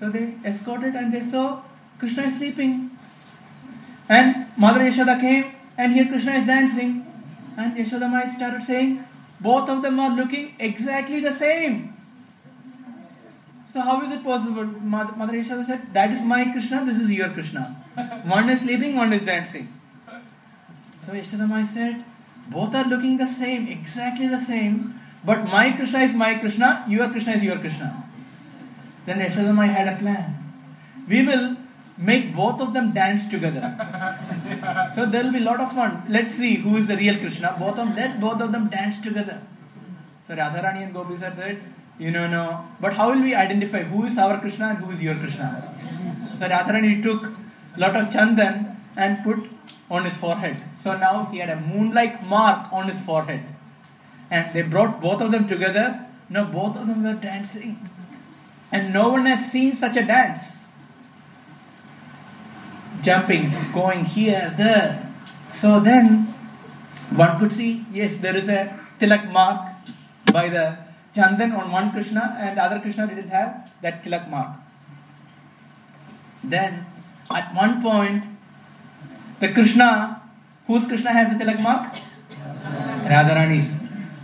[0.00, 1.62] So they escorted and they saw
[1.98, 2.90] Krishna is sleeping.
[4.08, 7.06] And Mother Yashoda came and here Krishna is dancing.
[7.56, 9.04] And Yashodamai started saying,
[9.40, 11.94] both of them are looking exactly the same.
[13.72, 14.64] So how is it possible?
[14.64, 17.62] Mother, Yashoda said, that is my Krishna, this is your Krishna.
[18.26, 19.72] one is sleeping, one is dancing.
[21.06, 22.04] So Yashodamai said,
[22.48, 27.08] both are looking the same, exactly the same, but my Krishna is my Krishna, your
[27.08, 28.04] Krishna is your Krishna.
[29.06, 30.34] Then Yashodamai had a plan.
[31.08, 31.56] We will
[31.96, 33.74] make both of them dance together.
[34.94, 36.04] so there will be a lot of fun.
[36.10, 37.56] Let's see who is the real Krishna.
[37.58, 39.40] Both of them, let both of them dance together.
[40.28, 41.62] So Radharani and Gopis said,
[41.98, 42.66] you know, no.
[42.80, 45.74] But how will we identify who is our Krishna and who is your Krishna?
[46.38, 47.24] So Radharani took
[47.76, 49.48] a lot of chandan and put
[49.90, 50.56] on his forehead.
[50.80, 53.44] So now he had a moon-like mark on his forehead.
[54.30, 56.06] And they brought both of them together.
[56.28, 57.88] Now both of them were dancing.
[58.70, 60.56] And no one has seen such a dance
[63.02, 65.12] jumping, going here, there.
[65.52, 66.34] So then
[67.10, 69.68] one could see, yes, there is a tilak mark
[70.32, 70.78] by the
[71.14, 74.56] chandan on one Krishna, and the other Krishna didn't have that tilak mark.
[76.42, 76.86] Then
[77.30, 78.24] at one point,
[79.40, 80.22] the Krishna,
[80.66, 81.94] whose Krishna has the tilak mark?
[83.04, 83.74] Radharani's.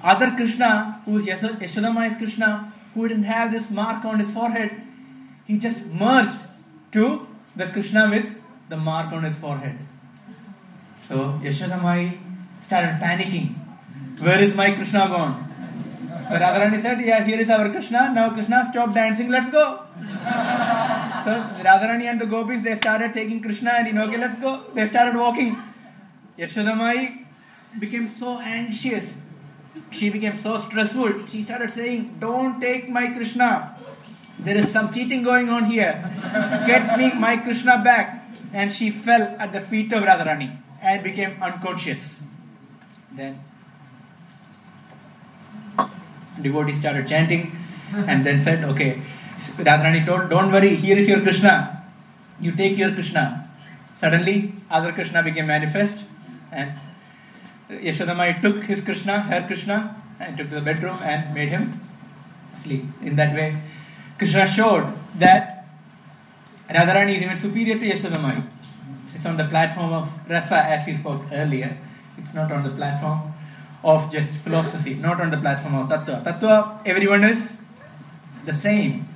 [0.03, 4.70] Other Krishna, who is Yashodamai's Krishna, who didn't have this mark on his forehead,
[5.47, 6.39] he just merged
[6.93, 7.26] to
[7.57, 8.26] the Krishna with
[8.68, 9.78] the mark on his forehead.
[11.09, 12.18] So Yashodamai
[12.61, 13.55] started panicking.
[14.20, 15.47] Where is my Krishna gone?
[16.29, 18.12] So Radharani said, Yeah, here is our Krishna.
[18.14, 19.83] Now Krishna, stop dancing, let's go.
[21.24, 21.33] so
[21.66, 24.64] Radharani and the gopis they started taking Krishna and you know, okay, let's go.
[24.74, 25.57] They started walking.
[26.39, 27.24] Yashodamai
[27.79, 29.16] became so anxious.
[29.91, 31.26] She became so stressful.
[31.29, 33.79] She started saying, Don't take my Krishna.
[34.39, 35.95] There is some cheating going on here.
[36.66, 38.24] Get me my Krishna back.
[38.53, 42.20] And she fell at the feet of Radharani and became unconscious.
[43.12, 43.47] Then
[46.43, 47.57] devotee started chanting
[47.93, 49.03] and then said, Okay,
[49.39, 51.84] Radharani told, Don't worry, here is your Krishna.
[52.41, 53.51] You take your Krishna.
[53.99, 56.05] Suddenly, other Krishna became manifest
[56.53, 56.72] and
[57.68, 61.80] Yashodamai took his Krishna, her Krishna, and took to the bedroom and made him
[62.55, 62.84] sleep.
[63.03, 63.61] In that way,
[64.18, 65.66] Krishna showed that
[66.70, 68.47] Radharani is even superior to Yashodamai.
[69.14, 71.76] It's on the platform of rasa, as we spoke earlier.
[72.16, 73.34] It's not on the platform
[73.85, 76.24] of just philosophy, not on the platform of tattva.
[76.24, 77.59] Tattva, everyone is
[78.45, 79.09] the same.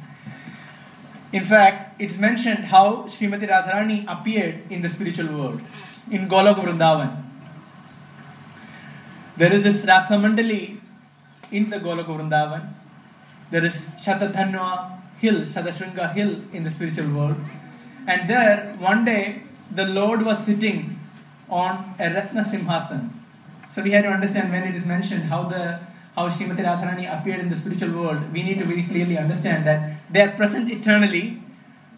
[1.33, 5.61] In fact, it's mentioned how Srimati Radharani appeared in the spiritual world
[6.11, 7.25] in Golok Vrindavan.
[9.37, 10.79] There is this Rasamandali
[11.51, 12.75] in the Golok Vrindavan.
[13.51, 17.37] There is Shatathanwa hill, Shatasringa hill in the spiritual world.
[18.07, 20.99] And there, one day, the Lord was sitting
[21.49, 23.22] on a Ratna Simhasan.
[23.73, 25.81] So we have to understand when it is mentioned how the
[26.15, 29.97] how Srimati Radharani appeared in the spiritual world, we need to very clearly understand that
[30.11, 31.43] they are present eternally,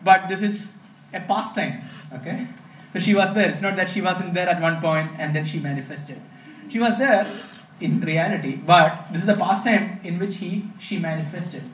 [0.05, 0.71] but this is
[1.13, 1.83] a pastime.
[2.13, 2.47] Okay?
[2.93, 3.51] So she was there.
[3.51, 6.21] It's not that she wasn't there at one point and then she manifested.
[6.69, 7.27] She was there
[7.81, 11.65] in reality, but this is the pastime in which he she manifested.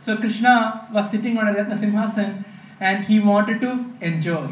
[0.00, 2.44] So Krishna was sitting on a Ratna Simhasan
[2.80, 4.48] and he wanted to enjoy.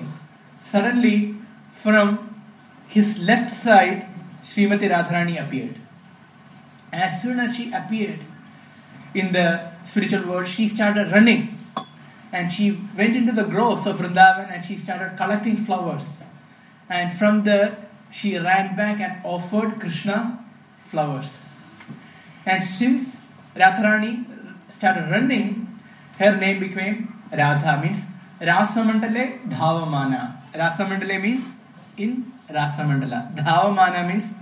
[0.62, 1.36] Suddenly,
[1.70, 2.42] from
[2.86, 4.08] his left side,
[4.44, 5.76] Srimati Radharani appeared.
[6.92, 8.20] As soon as she appeared
[9.14, 11.58] in the spiritual world, she started running
[12.32, 16.04] and she went into the groves of Vrindavan and she started collecting flowers.
[16.88, 20.44] And from there, she ran back and offered Krishna
[20.90, 21.30] flowers.
[22.44, 23.20] And since
[23.56, 24.26] Radharani
[24.68, 25.80] started running,
[26.18, 28.00] her name became Radha, means
[28.40, 30.52] Rasamandale Dhavamana.
[30.52, 31.46] Rasamandale means
[31.96, 33.34] in Rasamandala.
[33.34, 34.32] Dhavamana means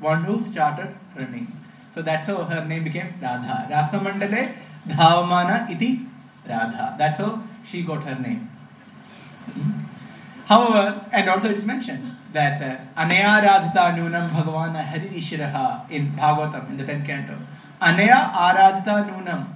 [0.00, 1.46] one who started running.
[1.94, 3.66] So that's how her name became Radha.
[3.70, 4.54] Rasamandale
[4.88, 6.06] Dhavamana iti
[6.48, 6.94] Radha.
[6.98, 8.50] That's how she got her name.
[10.46, 12.60] However, and also it is mentioned that
[12.96, 17.36] Anaya Radhita Nunam Bhagavan Haririshiraha in Bhagavatam in the 10th canto.
[17.80, 19.46] Anaya Aradhita Nunam.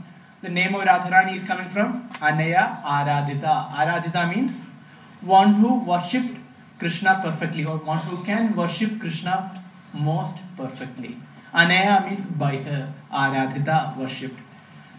[0.43, 3.71] The name of Radharani is coming from Anaya Aradhita.
[3.73, 4.63] Aradhita means
[5.21, 6.39] one who worshipped
[6.79, 9.53] Krishna perfectly or one who can worship Krishna
[9.93, 11.17] most perfectly.
[11.55, 12.93] Anaya means by her.
[13.13, 14.41] Aradhita worshipped.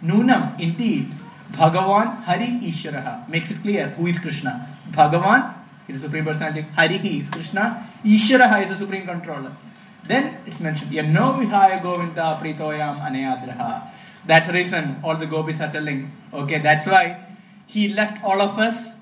[0.04, 1.12] Nunam indeed.
[1.52, 4.68] Bhagavan Hari Ishvaraha makes it clear who is Krishna.
[4.92, 5.54] Bhagavan
[5.88, 6.66] is the Supreme Personality.
[6.76, 7.88] Hari is Krishna.
[8.04, 9.56] Ishvaraha is the Supreme Controller.
[10.04, 13.90] Then it's mentioned, Yano Vihaya Govinda Pritoyam Anayadraha.
[14.26, 17.26] That's the reason all the gopis are telling, okay, that's why
[17.68, 18.94] he left all of us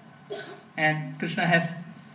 [0.75, 1.71] and Krishna has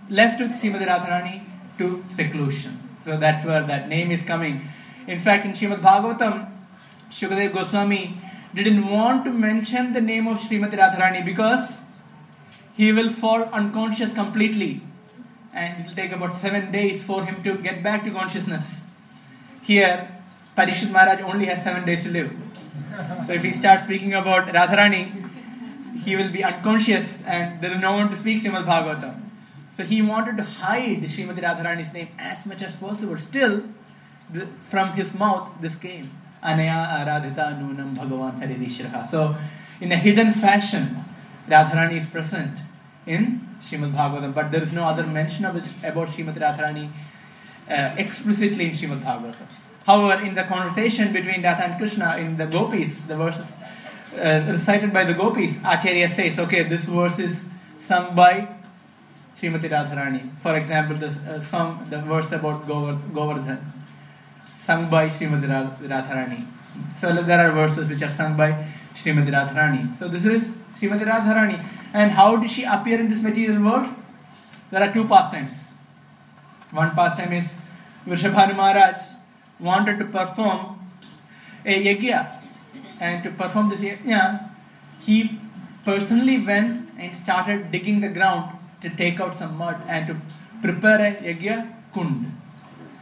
[0.08, 1.44] left with Srimati Radharani
[1.78, 2.88] to seclusion.
[3.04, 4.68] So that's where that name is coming.
[5.06, 6.50] In fact, in Srimad Bhagavatam,
[7.10, 8.20] Shukadev Goswami
[8.54, 11.78] didn't want to mention the name of Srimati Radharani because
[12.76, 14.82] he will fall unconscious completely
[15.52, 18.80] and it will take about seven days for him to get back to consciousness.
[19.62, 20.08] Here,
[20.56, 22.32] Parishit Maharaj only has seven days to live.
[23.26, 25.28] So if he starts speaking about Radharani,
[26.02, 29.27] he will be unconscious and there is no one to speak Srimad Bhagavatam.
[29.78, 33.16] So he wanted to hide Srimati Radharani's name as much as possible.
[33.16, 33.62] Still,
[34.28, 36.10] the, from his mouth, this came.
[36.42, 39.06] Anaya Aradhita Nunam Bhagavan Haririshraha.
[39.06, 39.36] So,
[39.80, 41.04] in a hidden fashion,
[41.48, 42.58] Radharani is present
[43.06, 46.90] in Srimad Bhagavatam, but there is no other mention of it, about Srimati Radharani
[47.70, 49.46] uh, explicitly in Srimad Bhagavatam.
[49.86, 53.54] However, in the conversation between Radha and Krishna in the gopis, the verses
[54.16, 57.44] uh, recited by the gopis, Acharya says, okay, this verse is
[57.78, 58.57] sung by
[59.38, 60.36] Srimati Radharani.
[60.40, 63.72] For example, this uh, song, the verse about Govardhan,
[64.58, 66.44] sung by Srimati Radharani.
[67.00, 69.96] So there are verses which are sung by Srimati Radharani.
[69.96, 71.64] So this is Srimati Radharani.
[71.94, 73.88] And how did she appear in this material world?
[74.72, 75.52] There are two pastimes.
[76.72, 77.48] One pastime is
[78.06, 79.00] Vrishabhanu Maharaj
[79.60, 80.80] wanted to perform
[81.64, 82.40] a yajna.
[82.98, 84.50] And to perform this yajna,
[84.98, 85.38] he
[85.84, 90.16] personally went and started digging the ground to take out some mud and to
[90.62, 92.32] prepare a yajna kund.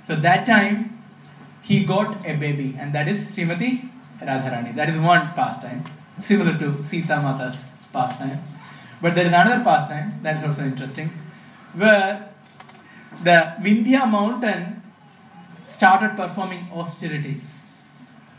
[0.07, 1.03] So that time
[1.63, 3.89] he got a baby, and that is Srimati
[4.21, 4.75] Radharani.
[4.77, 5.85] That is one pastime,
[6.21, 7.57] similar to Sita Mata's
[7.93, 8.43] pastime.
[9.03, 11.11] But there is another pastime that is also interesting,
[11.75, 12.29] where
[13.23, 14.83] the Vindhya mountain
[15.69, 17.53] started performing austerities.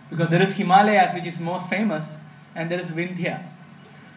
[0.10, 2.06] Because there is Himalayas, which is most famous,
[2.56, 3.44] and there is Vindhya.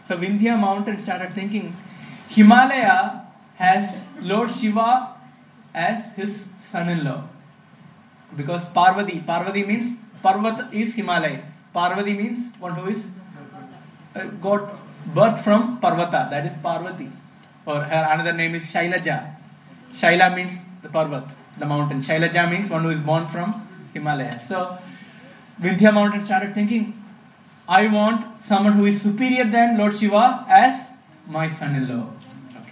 [0.06, 1.76] So Vindhya mountain started thinking,
[2.30, 3.26] Himalaya
[3.56, 5.16] has Lord Shiva
[5.74, 7.24] as his son-in-law.
[8.36, 11.42] Because Parvati, Parvati means Parvat is Himalaya.
[11.72, 13.06] Parvati means one who is
[14.14, 14.72] uh, got
[15.06, 17.10] birth from Parvata, that is Parvati.
[17.66, 19.34] Or her another name is Shailaja.
[19.92, 20.52] Shaila means
[20.82, 21.28] the Parvat,
[21.58, 22.00] the mountain.
[22.00, 24.38] Shailaja means one who is born from Himalaya.
[24.38, 24.78] So
[25.60, 26.96] Vindhya mountain started thinking,
[27.68, 30.90] I want someone who is superior than Lord Shiva as
[31.26, 32.19] my son-in-law.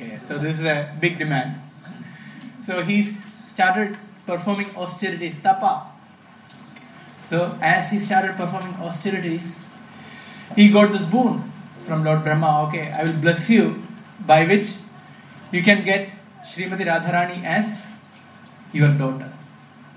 [0.00, 1.60] Okay, so this is a big demand.
[2.64, 3.02] So he
[3.48, 5.88] started performing austerities, tapa.
[7.24, 9.70] So as he started performing austerities,
[10.54, 12.68] he got this boon from Lord Brahma.
[12.68, 13.82] Okay, I will bless you,
[14.24, 14.76] by which
[15.50, 16.12] you can get
[16.46, 17.88] Srimati Radharani as
[18.72, 19.32] your daughter.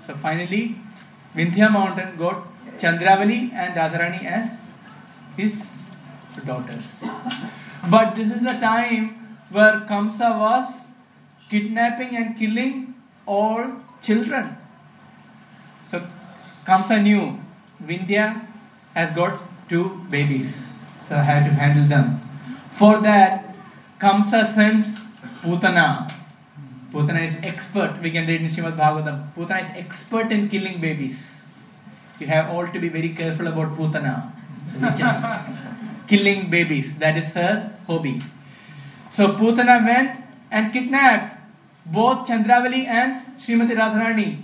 [0.04, 0.74] So finally,
[1.36, 4.62] Vindhya mountain got Chandravali and Radharani as
[5.36, 5.78] his
[6.44, 7.04] daughters.
[7.88, 9.21] But this is the time
[9.52, 10.84] where Kamsa was
[11.48, 12.94] kidnapping and killing
[13.26, 13.64] all
[14.00, 14.56] children.
[15.84, 16.02] So
[16.66, 17.38] Kamsa knew
[17.84, 18.46] Vindhya
[18.94, 19.38] has got
[19.68, 20.74] two babies,
[21.06, 22.20] so I had to handle them.
[22.70, 23.54] For that,
[24.00, 24.86] Kamsa sent
[25.42, 26.10] Putana.
[26.92, 28.00] Putana is expert.
[28.02, 29.32] We can read in Srimad Bhagavatam.
[29.34, 31.18] Putana is expert in killing babies.
[32.18, 34.30] You have all to be very careful about Putana,
[36.06, 36.98] killing babies.
[36.98, 38.20] That is her hobby.
[39.12, 41.36] So Putana went and kidnapped
[41.84, 44.42] both Chandravali and Srimati Radharani.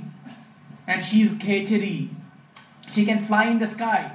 [0.87, 2.11] And she is Khechari.
[2.93, 4.13] She can fly in the sky.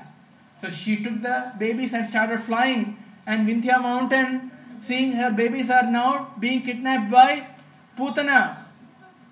[0.62, 2.97] So she took the babies and started flying.
[3.26, 7.47] And Vindhya mountain, seeing her babies are now being kidnapped by
[7.97, 8.58] Putana.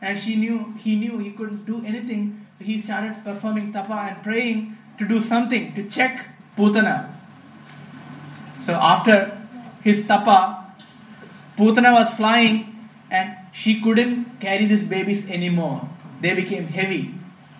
[0.01, 2.47] And she knew, he knew he couldn't do anything.
[2.59, 6.25] He started performing tapa and praying to do something to check
[6.57, 7.13] Putana.
[8.59, 9.37] So after
[9.83, 10.60] his tapa,
[11.57, 15.89] Putana was flying and she couldn't carry these babies anymore.
[16.21, 17.13] They became heavy.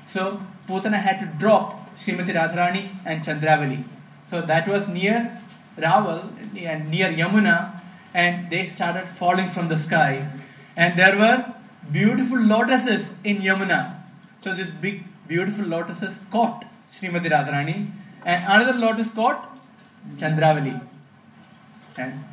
[0.06, 3.84] So Putana had to drop Srimati Radharani and Chandravali.
[4.30, 5.42] So that was near
[5.78, 7.82] Raval and near Yamuna,
[8.14, 10.30] and they started falling from the sky.
[10.76, 11.54] And there were
[11.92, 13.96] beautiful lotuses in Yamuna.
[14.42, 17.92] So this big, beautiful lotuses caught Srimati Radharani,
[18.26, 19.58] and another lotus caught
[20.18, 20.82] Chandravali.
[21.98, 22.24] And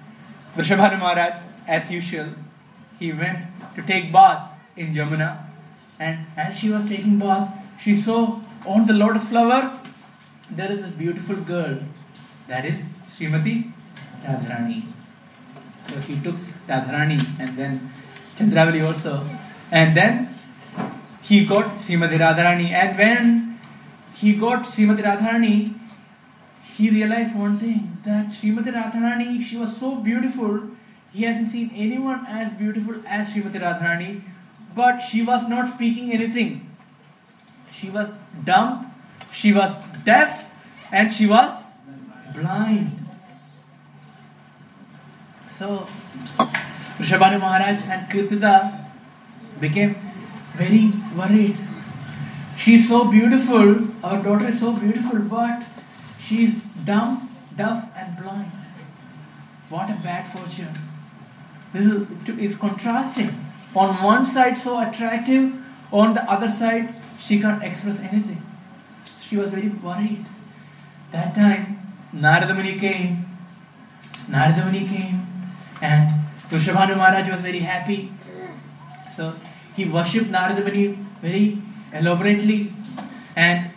[0.55, 2.29] Vrishabhanu Maharaj, as usual,
[2.99, 3.39] he went
[3.77, 5.45] to take bath in Yamuna,
[5.99, 7.49] and as she was taking bath,
[7.81, 9.79] she saw on the lotus flower
[10.51, 11.79] there is a beautiful girl.
[12.49, 12.85] That is
[13.15, 13.71] Srimati
[14.25, 14.85] Radharani.
[15.89, 16.37] So he took
[16.67, 17.91] Radharani and then
[18.37, 19.29] Chandravali also.
[19.71, 20.35] And then
[21.23, 22.71] he got Srimati Radharani.
[22.71, 23.61] And when
[24.15, 25.78] he got Srimati Radharani,
[26.79, 30.61] he realized one thing that Srimati Radharani, she was so beautiful.
[31.13, 34.23] He hasn't seen anyone as beautiful as Srimati Radharani,
[34.77, 36.71] but she was not speaking anything.
[37.73, 38.13] She was
[38.45, 38.95] dumb,
[39.33, 39.75] she was
[40.05, 40.53] deaf,
[40.93, 41.65] and she was
[42.33, 42.93] blind.
[45.49, 45.89] So,
[46.99, 48.85] Vrishabhanu Maharaj and Kirtida
[49.59, 49.97] became
[50.55, 51.59] very worried.
[52.57, 55.65] She's so beautiful, our daughter is so beautiful, but
[56.21, 56.55] she's
[56.89, 57.15] dumb,
[57.57, 58.53] deaf, and blind.
[59.69, 60.75] What a bad fortune.
[61.73, 62.07] This is
[62.45, 63.33] it's contrasting.
[63.75, 65.53] On one side, so attractive,
[65.93, 68.43] on the other side, she can't express anything.
[69.21, 70.25] She was very worried.
[71.13, 71.67] That time,
[72.13, 73.27] Narada Muni came.
[74.29, 75.27] Narada Muni came,
[75.83, 76.15] and
[76.51, 78.13] Vrishabhanu Maharaj was very happy.
[79.15, 79.35] So
[79.77, 80.87] he worshipped Narada Muni
[81.21, 81.59] very
[81.93, 82.73] elaborately.
[83.37, 83.71] And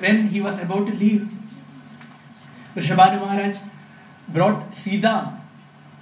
[0.00, 1.28] when he was about to leave,
[2.74, 3.58] Vrishabhanu Maharaj
[4.28, 5.40] brought Sridham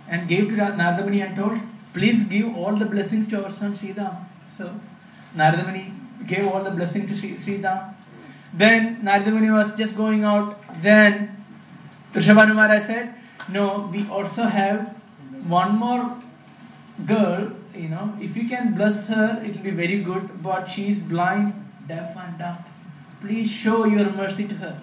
[0.08, 1.58] and gave to Naradamuni and told,
[1.92, 4.24] Please give all the blessings to our son Sridham.
[4.56, 4.72] So
[5.36, 7.94] Naradamuni gave all the blessing to Sridham.
[8.52, 10.60] Then Naradamuni was just going out.
[10.82, 11.44] Then
[12.12, 13.14] Vrishabhanu Maharaj said,
[13.48, 14.94] No, we also have
[15.46, 16.22] one more
[17.06, 17.52] girl.
[17.74, 20.42] You know, if you can bless her, it will be very good.
[20.42, 21.54] But she is blind,
[21.88, 22.58] deaf, and dumb.
[23.20, 24.80] Please show your mercy to her.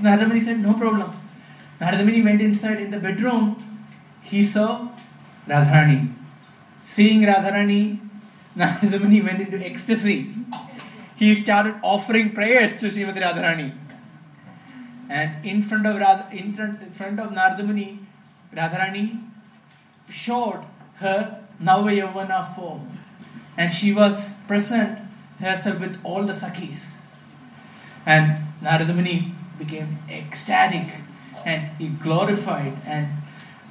[0.00, 1.12] Narada said, No problem.
[1.80, 3.56] Narada went inside in the bedroom.
[4.22, 4.88] He saw
[5.48, 6.12] Radharani.
[6.82, 7.98] Seeing Radharani,
[8.56, 10.34] Narada went into ecstasy.
[11.16, 13.72] He started offering prayers to Srimati Radharani.
[15.08, 16.54] And in front of Radha, in
[16.90, 19.22] front of Radharani
[20.10, 20.64] showed
[20.96, 22.98] her Nava Yavana form.
[23.56, 24.98] And she was present
[25.38, 27.00] herself with all the Sakhis.
[28.06, 28.92] And Narada
[29.64, 30.88] became ecstatic
[31.44, 32.76] and he glorified.
[32.86, 33.08] And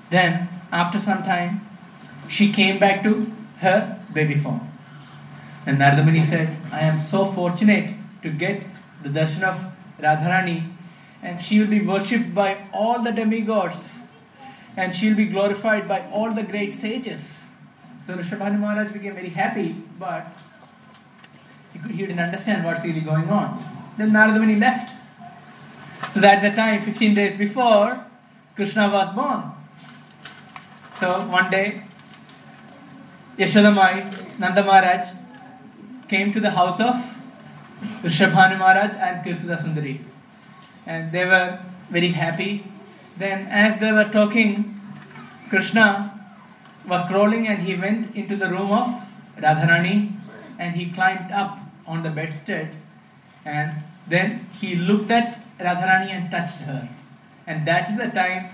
[0.09, 1.67] then, after some time,
[2.27, 4.61] she came back to her baby form.
[5.65, 8.63] And Naradamuni said, I am so fortunate to get
[9.01, 10.69] the darshan of Radharani,
[11.21, 13.99] and she will be worshipped by all the demigods,
[14.75, 17.45] and she will be glorified by all the great sages.
[18.05, 20.27] So Vrishabhanu Maharaj became very happy, but
[21.71, 23.63] he, could, he didn't understand what's really going on.
[23.97, 24.91] Then Naradamuni left.
[26.13, 28.05] So that the time, 15 days before,
[28.55, 29.51] Krishna was born.
[30.99, 31.83] So one day,
[33.37, 35.07] Yashodamai, Nanda Maharaj,
[36.07, 36.95] came to the house of
[38.03, 39.99] Vrishabhanu Maharaj and Kirtida Sundari.
[40.85, 41.59] And they were
[41.89, 42.65] very happy.
[43.17, 44.79] Then, as they were talking,
[45.49, 46.13] Krishna
[46.87, 49.01] was crawling and he went into the room of
[49.37, 50.13] Radharani
[50.59, 51.57] and he climbed up
[51.87, 52.69] on the bedstead
[53.45, 56.89] and then he looked at Radharani and touched her.
[57.47, 58.49] And that is the time,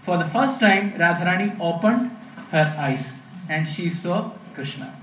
[0.00, 2.10] for the first time, Radharani opened
[2.50, 3.12] her eyes
[3.48, 4.94] and she saw Krishna.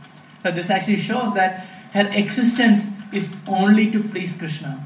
[0.43, 4.85] So this actually shows that her existence is only to please Krishna.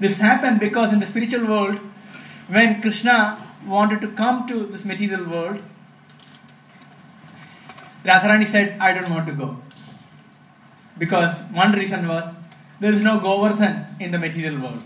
[0.00, 1.78] This happened because in the spiritual world,
[2.48, 5.58] when Krishna wanted to come to this material world,
[8.04, 9.58] Radharani said, I don't want to go.
[10.98, 12.34] Because one reason was
[12.80, 14.82] there is no Govardhan in the material world.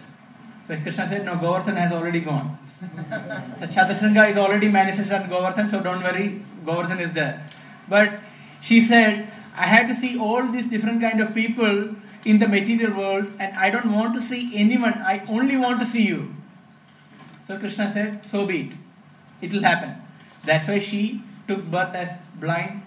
[0.67, 2.59] So Krishna said, No, Govardhan has already gone.
[2.81, 7.47] so Shatasringa is already manifested on Govardhan, so don't worry, Govardhan is there.
[7.89, 8.21] But
[8.61, 11.95] she said, I had to see all these different kind of people
[12.25, 14.95] in the material world, and I don't want to see anyone.
[14.95, 16.35] I only want to see you.
[17.47, 18.73] So Krishna said, So be it.
[19.41, 19.95] It will happen.
[20.45, 22.83] That's why she took birth as blind,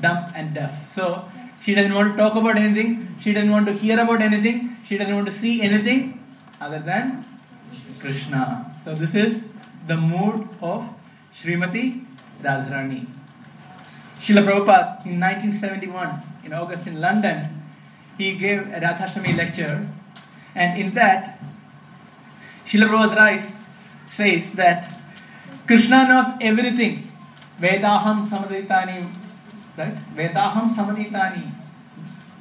[0.00, 0.92] dumb, and deaf.
[0.92, 1.26] So
[1.62, 4.98] she doesn't want to talk about anything, she doesn't want to hear about anything, she
[4.98, 6.23] doesn't want to see anything
[6.64, 7.24] other than
[8.00, 8.74] Krishna.
[8.84, 9.44] So this is
[9.86, 10.88] the mood of
[11.32, 12.06] Srimati
[12.42, 13.06] Radharani.
[14.18, 17.62] Srila Prabhupada in 1971, in August in London,
[18.16, 19.86] he gave a Radhashtami lecture,
[20.54, 21.38] and in that,
[22.64, 23.52] Srila Prabhupada writes,
[24.06, 25.00] says that
[25.66, 27.10] Krishna knows everything.
[27.60, 29.12] Vedaham samatitani,
[29.76, 29.96] right?
[30.16, 31.50] Vedaham samatitani,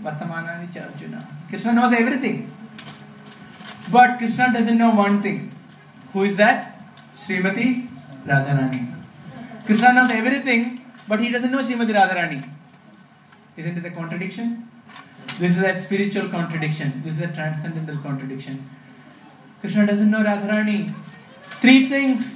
[0.02, 0.88] vartamanani cha.
[1.50, 2.53] Krishna knows everything.
[3.92, 5.52] But Krishna doesn't know one thing.
[6.14, 6.82] Who is that?
[7.16, 7.88] Srimati
[8.26, 8.94] Radharani.
[9.66, 12.50] Krishna knows everything, but he doesn't know Srimati Radharani.
[13.58, 14.70] Isn't it a contradiction?
[15.40, 17.02] This is a spiritual contradiction.
[17.04, 18.70] This is a transcendental contradiction.
[19.62, 20.94] Krishna doesn't know Radharani.
[21.62, 22.36] Three things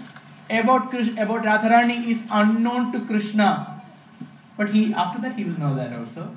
[0.49, 3.83] about Krishna, about Radharani is unknown to Krishna.
[4.57, 6.35] But he after that he will know that also.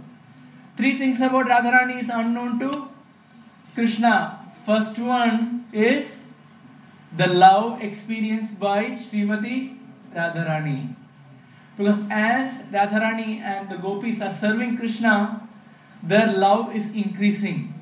[0.76, 2.88] Three things about Radharani is unknown to
[3.74, 4.39] Krishna.
[4.70, 6.20] First one is
[7.16, 9.76] the love experienced by Srimati
[10.14, 10.94] Radharani.
[11.76, 15.48] Because as Radharani and the gopis are serving Krishna,
[16.04, 17.74] their love is increasing.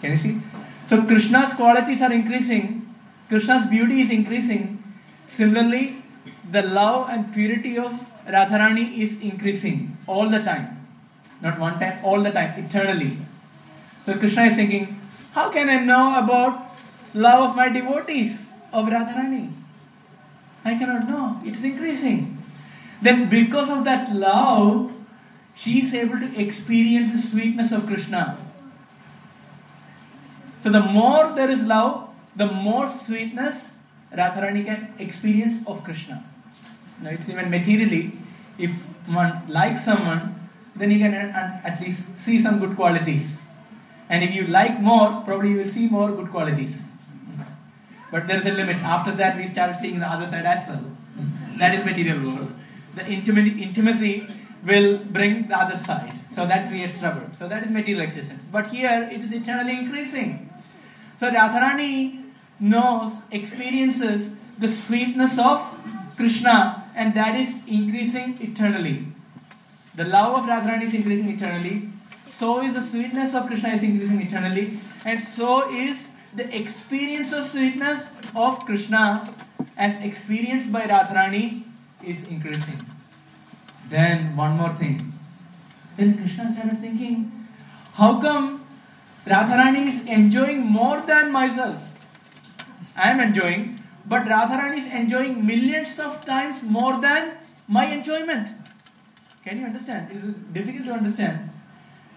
[0.00, 0.40] Can you see?
[0.88, 2.92] So Krishna's qualities are increasing,
[3.28, 4.82] Krishna's beauty is increasing.
[5.28, 6.02] Similarly,
[6.50, 7.92] the love and purity of
[8.26, 10.84] Radharani is increasing all the time.
[11.40, 13.18] Not one time, all the time, eternally.
[14.04, 14.98] So Krishna is thinking,
[15.32, 16.76] how can I know about
[17.14, 19.52] love of my devotees of Radharani?
[20.64, 21.40] I cannot know.
[21.44, 22.38] It is increasing.
[23.00, 24.92] Then, because of that love,
[25.54, 28.38] she is able to experience the sweetness of Krishna.
[30.60, 33.72] So, the more there is love, the more sweetness
[34.12, 36.24] Radharani can experience of Krishna.
[37.02, 38.12] Now, it's even materially,
[38.58, 38.70] if
[39.06, 43.41] one likes someone, then you can at least see some good qualities.
[44.12, 46.82] And if you like more, probably you will see more good qualities.
[48.10, 48.76] But there is a limit.
[48.76, 50.84] After that, we start seeing the other side as well.
[51.58, 52.52] That is material world.
[52.94, 54.28] The intimacy,
[54.64, 56.12] will bring the other side.
[56.34, 57.22] So that creates trouble.
[57.38, 58.42] So that is material existence.
[58.52, 60.50] But here, it is eternally increasing.
[61.18, 62.22] So Radharani
[62.60, 65.58] knows, experiences the sweetness of
[66.16, 69.06] Krishna, and that is increasing eternally.
[69.94, 71.88] The love of Radharani is increasing eternally.
[72.42, 77.46] So is the sweetness of Krishna is increasing eternally, and so is the experience of
[77.46, 79.32] sweetness of Krishna
[79.76, 81.62] as experienced by Radharani
[82.04, 82.84] is increasing.
[83.88, 85.12] Then one more thing.
[85.96, 87.46] Then Krishna started thinking,
[87.92, 88.66] how come
[89.24, 91.80] Radharani is enjoying more than myself?
[92.96, 97.38] I am enjoying, but Radharani is enjoying millions of times more than
[97.68, 98.48] my enjoyment.
[99.44, 100.10] Can you understand?
[100.10, 101.51] It is difficult to understand.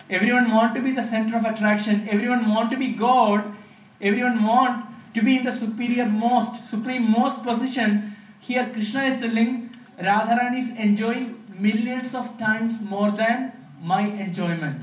[0.10, 2.08] Everyone want to be the center of attraction.
[2.10, 3.56] Everyone want to be God.
[4.00, 4.86] Everyone want
[5.16, 8.16] to be in the superior most, supreme most position.
[8.40, 14.82] Here Krishna is telling Radharani is enjoying millions of times more than my enjoyment.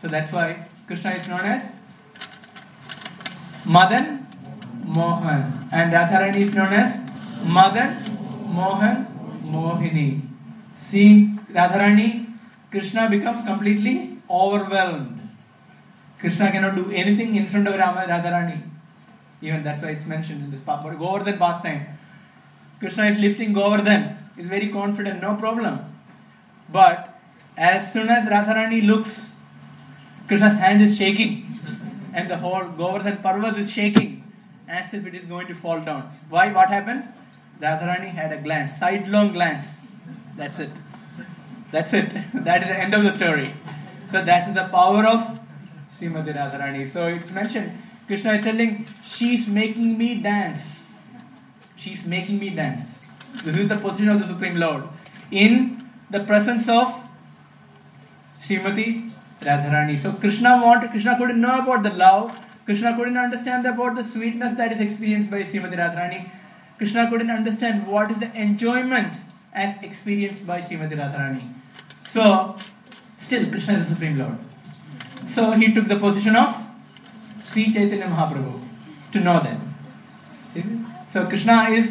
[0.00, 1.70] So that's why Krishna is known as
[3.64, 4.26] Madan
[4.84, 6.98] Mohan and Radharani is known as
[7.46, 8.02] Madan
[8.52, 9.06] Mohan
[9.44, 10.22] Mohini.
[10.80, 12.21] See Radharani,
[12.72, 15.28] Krishna becomes completely overwhelmed.
[16.18, 18.62] Krishna cannot do anything in front of Rama Radharani.
[19.42, 21.86] Even that's why it's mentioned in this Papa Govardhan pastime.
[22.80, 25.80] Krishna is lifting Govardhan, is very confident, no problem.
[26.70, 27.20] But
[27.58, 29.30] as soon as Radharani looks,
[30.26, 31.60] Krishna's hand is shaking,
[32.14, 34.24] and the whole Govardhan Parvat is shaking
[34.66, 36.10] as if it is going to fall down.
[36.30, 36.50] Why?
[36.50, 37.06] What happened?
[37.60, 39.64] Radharani had a glance, sidelong glance.
[40.36, 40.70] That's it.
[41.72, 42.10] That's it.
[42.34, 43.50] That is the end of the story.
[44.10, 45.40] So that is the power of
[45.98, 46.92] Srimati Radharani.
[46.92, 47.72] So it's mentioned,
[48.06, 50.86] Krishna is telling, she's making me dance.
[51.76, 53.04] She's making me dance.
[53.42, 54.84] This is the position of the Supreme Lord.
[55.30, 56.94] In the presence of
[58.38, 59.10] Srimati
[59.40, 59.98] Radharani.
[60.00, 62.38] So Krishna wanted, Krishna couldn't know about the love.
[62.66, 66.30] Krishna couldn't understand about the sweetness that is experienced by Srimati Radharani.
[66.76, 69.14] Krishna couldn't understand what is the enjoyment
[69.54, 71.61] as experienced by Srimati Radharani.
[72.12, 72.56] So,
[73.16, 74.36] still Krishna is the Supreme Lord.
[75.26, 76.54] So he took the position of
[77.42, 78.60] Sri Chaitanya Mahaprabhu
[79.12, 79.58] to know that.
[81.10, 81.90] So Krishna is,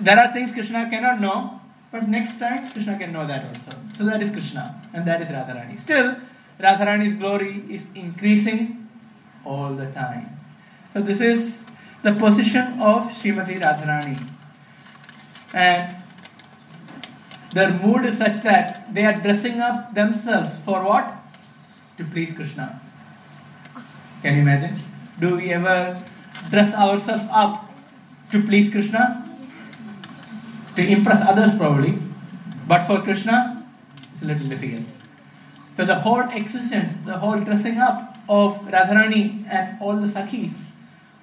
[0.00, 3.76] there are things Krishna cannot know, but next time Krishna can know that also.
[3.96, 5.80] So that is Krishna and that is Radharani.
[5.80, 6.16] Still,
[6.60, 8.88] Radharani's glory is increasing
[9.44, 10.38] all the time.
[10.92, 11.62] So this is
[12.04, 14.22] the position of Srimati Radharani.
[15.52, 15.96] And
[17.52, 21.14] their mood is such that they are dressing up themselves for what?
[21.96, 22.80] To please Krishna.
[24.22, 24.78] Can you imagine?
[25.18, 26.02] Do we ever
[26.50, 27.70] dress ourselves up
[28.32, 29.24] to please Krishna?
[30.76, 31.98] To impress others, probably.
[32.66, 33.66] But for Krishna,
[34.12, 34.86] it's a little difficult.
[35.76, 40.52] So the whole existence, the whole dressing up of Radharani and all the Sakhis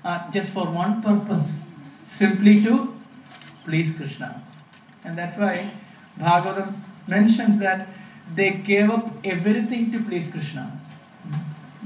[0.04, 1.60] are just for one purpose
[2.04, 2.96] simply to
[3.66, 4.42] please Krishna.
[5.04, 5.72] And that's why
[6.20, 6.74] Bhagavatam
[7.08, 7.88] mentions that
[8.34, 10.80] they gave up everything to please Krishna.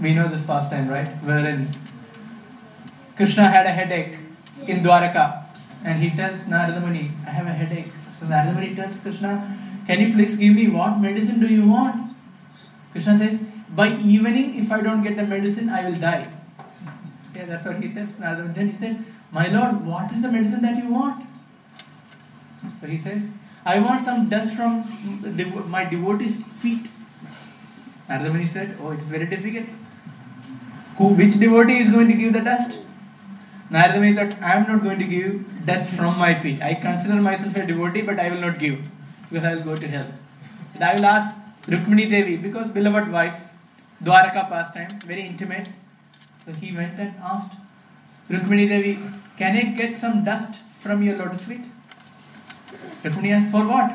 [0.02, 1.08] We know this pastime, right?
[1.24, 1.70] Wherein
[3.16, 4.18] Krishna had a headache
[4.66, 5.44] in Dwaraka
[5.84, 7.92] and he tells Narada Muni, I have a headache.
[8.18, 9.58] So Narada Muni tells Krishna,
[9.88, 12.16] Can you please give me what medicine do you want?
[12.92, 16.32] Krishna says, By evening, if I don't get the medicine, I will die.
[17.36, 18.10] Yeah, that's what he says.
[18.18, 18.54] Narada Muni.
[18.54, 21.26] Then he said, My Lord, what is the medicine that you want?
[22.82, 23.24] So he says,
[23.72, 24.72] I want some dust from
[25.70, 26.88] my devotee's feet.
[28.08, 29.68] Narada said, Oh, it's very difficult.
[30.98, 32.80] Who, which devotee is going to give the dust?
[33.70, 36.64] Narada Muni thought, I am not going to give dust from my feet.
[36.64, 38.80] I consider myself a devotee, but I will not give
[39.30, 40.08] because I will go to hell.
[40.74, 41.36] And I will ask
[41.68, 43.40] Rukmini Devi because beloved wife,
[44.04, 45.70] Dwaraka pastime, very intimate.
[46.46, 47.56] So he went and asked
[48.32, 48.98] Rukmini Devi,
[49.38, 51.66] Can I get some dust from your lotus feet?
[53.04, 53.92] Rukmini asked, For what?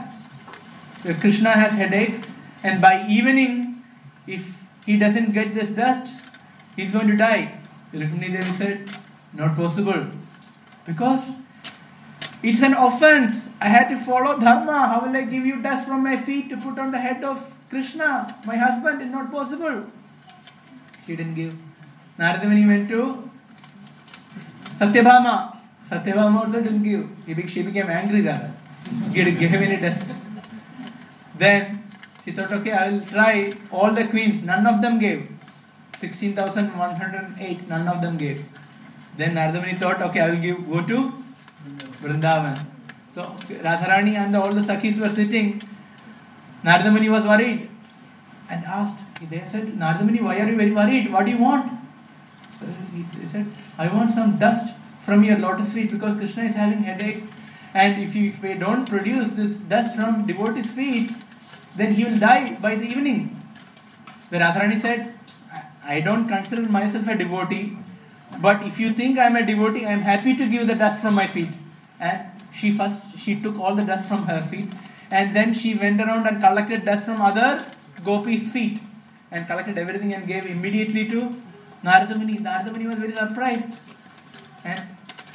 [1.21, 2.25] Krishna has headache,
[2.63, 3.83] and by evening,
[4.27, 4.57] if
[4.87, 6.13] he doesn't get this dust,
[6.77, 7.59] he's going to die.
[7.93, 8.91] Rukmini Devi said,
[9.33, 10.07] Not possible.
[10.87, 11.33] Because
[12.43, 13.49] it's an offense.
[13.61, 14.89] I had to follow dharma.
[14.89, 17.55] How will I give you dust from my feet to put on the head of
[17.71, 19.01] Krishna, my husband?
[19.01, 19.85] It's not possible.
[21.07, 21.55] She didn't give.
[22.19, 23.31] Narada Muni went to
[24.79, 25.57] Satyabhama.
[25.91, 27.09] Satyabhama also didn't give.
[27.27, 28.53] He She became angry rather.
[29.13, 30.05] Give him any dust.
[31.37, 31.85] Then
[32.25, 34.43] she thought, okay, I will try all the queens.
[34.43, 35.29] None of them gave.
[35.99, 38.45] 16,108, none of them gave.
[39.17, 41.13] Then Narada Muni thought, okay, I will give, go to
[42.03, 42.65] Vrindavan.
[43.15, 45.63] So Radharani and all the Sakhis were sitting.
[46.63, 47.69] Narada Muni was worried
[48.51, 51.13] and asked, they said, Narada Muni, why are you very worried?
[51.13, 51.71] What do you want?
[52.95, 53.47] He said,
[53.79, 57.25] I want some dust from your lotus feet because Krishna is having headache.
[57.75, 61.11] And if, you, we don't produce this dust from devotee's feet,
[61.77, 63.43] then he will die by the evening.
[64.31, 65.13] The Radharani said,
[65.85, 67.77] I don't consider myself a devotee,
[68.41, 71.01] but if you think I am a devotee, I am happy to give the dust
[71.03, 71.51] from my feet.
[72.01, 72.23] And
[72.53, 74.69] she first she took all the dust from her feet,
[75.11, 77.67] and then she went around and collected dust from other
[78.05, 78.81] gopis' feet,
[79.31, 81.35] and collected everything and gave immediately to
[81.83, 82.39] Narada Muni.
[82.39, 83.77] Narada Muni was very surprised,
[84.65, 84.83] and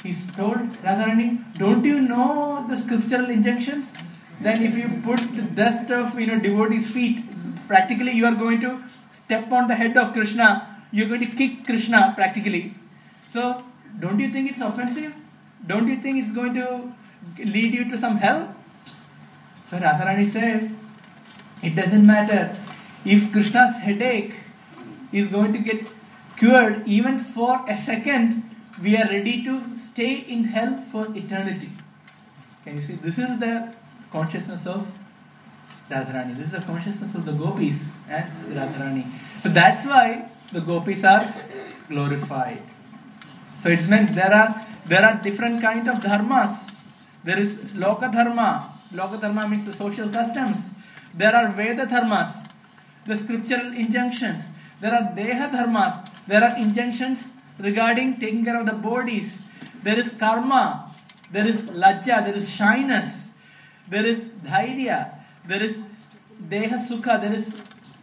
[0.02, 3.92] He's told Radharani, don't you know the scriptural injunctions?
[4.40, 7.22] Then if you put the dust of you know devotees' feet,
[7.68, 8.82] practically you are going to
[9.12, 10.84] step on the head of Krishna.
[10.90, 12.74] You're going to kick Krishna practically.
[13.32, 13.62] So
[13.98, 15.12] don't you think it's offensive?
[15.66, 16.92] Don't you think it's going to
[17.38, 18.54] lead you to some hell?
[19.70, 20.74] So Radharani said,
[21.62, 22.56] it doesn't matter
[23.04, 24.32] if Krishna's headache
[25.12, 25.86] is going to get
[26.36, 28.49] cured even for a second,
[28.82, 31.70] we are ready to stay in hell for eternity.
[32.64, 32.94] Can you see?
[32.94, 33.74] This is the
[34.12, 34.86] consciousness of
[35.90, 36.36] Radharani.
[36.36, 39.10] This is the consciousness of the gopis and Radharani.
[39.42, 41.26] So that's why the gopis are
[41.88, 42.62] glorified.
[43.62, 46.74] So it's meant there are there are different kind of dharmas.
[47.24, 48.72] There is loka dharma.
[48.92, 50.70] Loka dharma means the social customs.
[51.14, 52.32] There are Veda dharmas,
[53.06, 54.42] the scriptural injunctions.
[54.80, 56.08] There are Deha dharmas.
[56.26, 57.28] There are injunctions
[57.62, 59.46] regarding taking care of the bodies.
[59.82, 60.92] There is karma.
[61.32, 62.24] There is lajja.
[62.24, 63.28] There is shyness.
[63.88, 65.14] There is dhairya.
[65.46, 65.76] There is
[66.48, 67.20] deha sukha.
[67.20, 67.54] There is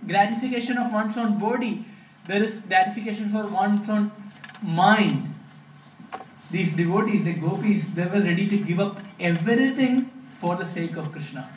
[0.05, 1.85] gratification of one's own body.
[2.25, 4.11] There is gratification for one's own
[4.61, 5.33] mind.
[6.49, 11.11] These devotees, the gopis, they were ready to give up everything for the sake of
[11.11, 11.49] Krishna.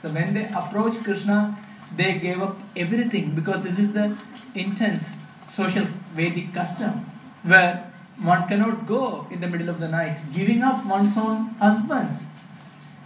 [0.00, 1.58] So when they approached Krishna,
[1.96, 4.16] they gave up everything because this is the
[4.54, 5.08] intense
[5.54, 7.04] social Vedic custom
[7.42, 12.18] where one cannot go in the middle of the night, giving up one's own husband,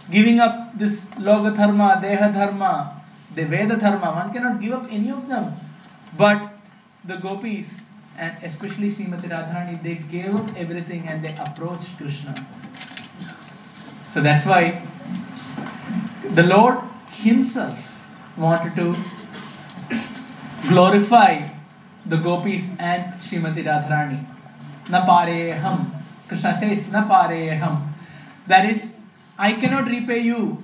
[0.09, 3.01] giving up this Loka Dharma, Deha Dharma,
[3.35, 5.53] the Veda Dharma, one cannot give up any of them.
[6.17, 6.53] But
[7.05, 7.83] the gopis
[8.17, 12.35] and especially Srimati Radharani, they gave up everything and they approached Krishna.
[14.13, 14.81] So that's why
[16.33, 16.79] the Lord
[17.09, 17.79] Himself
[18.37, 18.95] wanted to
[20.67, 21.49] glorify
[22.05, 24.25] the gopis and Srimati Radharani.
[24.85, 25.89] Napareham.
[26.27, 27.87] Krishna says, Napareham.
[28.47, 28.91] That is,
[29.37, 30.63] I cannot repay you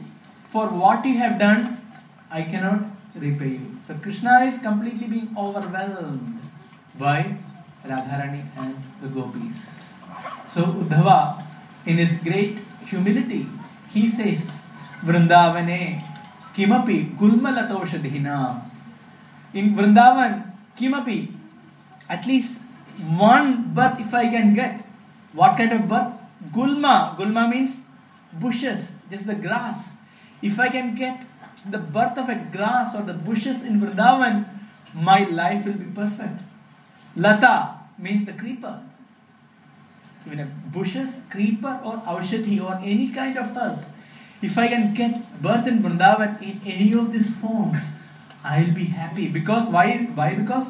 [0.50, 1.80] for what you have done,
[2.32, 3.78] I cannot repay you.
[3.86, 6.40] So Krishna is completely being overwhelmed
[6.98, 7.36] by
[7.86, 9.68] Radharani and the gopis.
[10.48, 11.44] So Uddhava,
[11.86, 13.48] in his great humility,
[13.90, 14.50] he says,
[15.04, 16.04] Vrindavane
[16.56, 18.64] kimapi gulmalatoshadhina.
[19.54, 20.49] In Vrindavan,
[22.10, 22.58] at least
[22.98, 24.86] one birth if I can get.
[25.34, 26.14] What kind of birth?
[26.52, 27.16] Gulma.
[27.18, 27.78] Gulma means
[28.34, 29.90] bushes, just the grass.
[30.42, 31.26] If I can get
[31.70, 34.46] the birth of a grass or the bushes in Vrindavan,
[34.94, 36.42] my life will be perfect.
[37.16, 38.82] Lata means the creeper.
[40.26, 43.86] Even a bushes, creeper, or aushadhi, or any kind of herb.
[44.42, 47.82] If I can get birth in Vrindavan in any of these forms,
[48.44, 49.28] I'll be happy.
[49.28, 50.10] Because why?
[50.16, 50.36] Why?
[50.36, 50.68] Because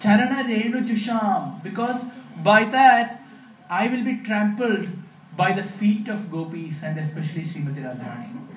[0.00, 1.62] Charana Renu Jusham.
[1.62, 2.04] Because
[2.42, 3.22] by that
[3.70, 4.88] I will be trampled
[5.36, 8.48] by the feet of gopis and especially Srimati Radharani.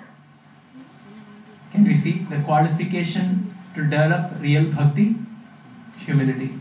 [1.72, 5.16] Can we see the qualification to develop real bhakti?
[5.98, 6.54] Humility.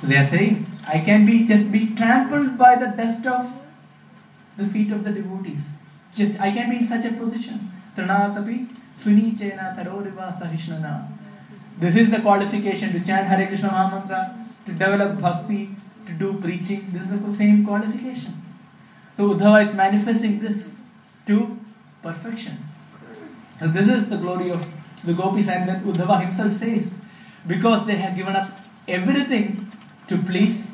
[0.00, 3.52] So they are saying, I can be just be trampled by the dust of
[4.56, 5.64] the feet of the devotees.
[6.14, 7.70] Just I can be in such a position.
[7.96, 8.68] Tranatapi
[9.02, 11.08] sunichena taroriva sahishnuna.
[11.78, 15.70] This is the qualification to chant Hare Krishna Mahamantra, to develop bhakti,
[16.06, 16.86] to do preaching.
[16.92, 18.42] This is the same qualification.
[19.16, 20.70] So Uddhava is manifesting this
[21.26, 21.58] to
[22.02, 22.58] perfection.
[23.60, 24.66] So this is the glory of
[25.04, 26.92] the gopis, and then Uddhava himself says,
[27.46, 28.50] because they have given up
[28.88, 29.70] everything
[30.08, 30.70] to please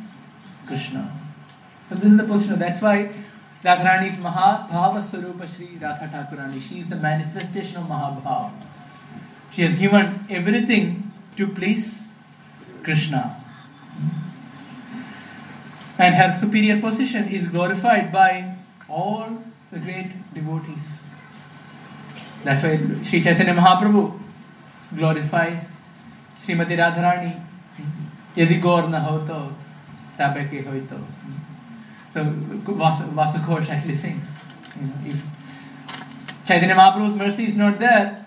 [0.67, 1.13] Krishna.
[1.89, 2.59] So this is the position.
[2.59, 3.11] That's why
[3.65, 6.61] Radharani is Mahabhava Swarupa Sri Radha Thakurani.
[6.61, 8.51] She is the manifestation of Mahabhava.
[9.51, 12.07] She has given everything to please
[12.83, 13.43] Krishna.
[15.97, 18.57] And her superior position is glorified by
[18.89, 20.85] all the great devotees.
[22.43, 24.21] That's why Sri Chaitanya Mahaprabhu
[24.95, 25.69] glorifies
[26.39, 27.41] Srimati Radharani.
[28.39, 29.35] यदि गौर न हो तो
[30.19, 30.97] तब के हो तो
[32.15, 34.29] so Vasu Ghosh actually sings
[34.81, 35.23] you know, if
[36.47, 38.25] Chaitanya Mahaprabhu's mercy is not there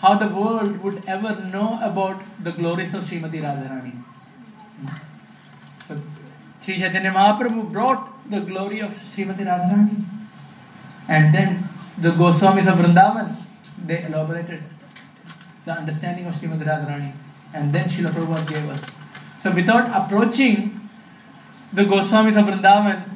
[0.00, 3.92] how the world would ever know about the glories of Srimati Radharani?
[5.88, 6.00] So
[6.60, 10.04] Sri Chaitanya Mahaprabhu brought the glory of Srimati Radharani.
[11.08, 13.34] And then the Goswamis of Vrindavan
[13.84, 14.62] they elaborated
[15.64, 17.12] the understanding of Srimati Radharani.
[17.52, 18.82] And then Srila Prabhupada gave us.
[19.42, 20.77] So without approaching
[21.72, 23.08] the Goswamis of Vrindavan,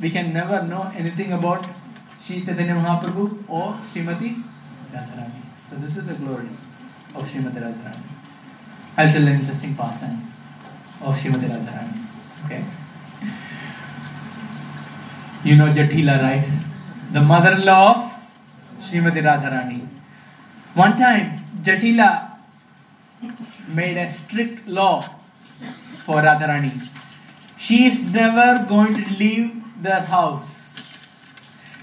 [0.00, 1.64] we can never know anything about
[2.20, 4.42] Sri Chaitanya Mahaprabhu or Srimati
[4.92, 5.42] Radharani.
[5.68, 6.48] So this is the glory
[7.14, 8.02] of Srimati Radharani.
[8.96, 10.32] I'll tell an interesting pastime
[11.02, 12.06] of Srimati Radharani.
[12.44, 12.64] Okay.
[15.44, 16.48] You know Jatila, right?
[17.12, 19.86] The mother in law of Srimati Radharani.
[20.74, 22.38] One time, Jatila
[23.68, 25.02] made a strict law
[26.04, 26.88] for Radharani.
[27.64, 29.52] She is never going to leave
[29.82, 30.48] their house.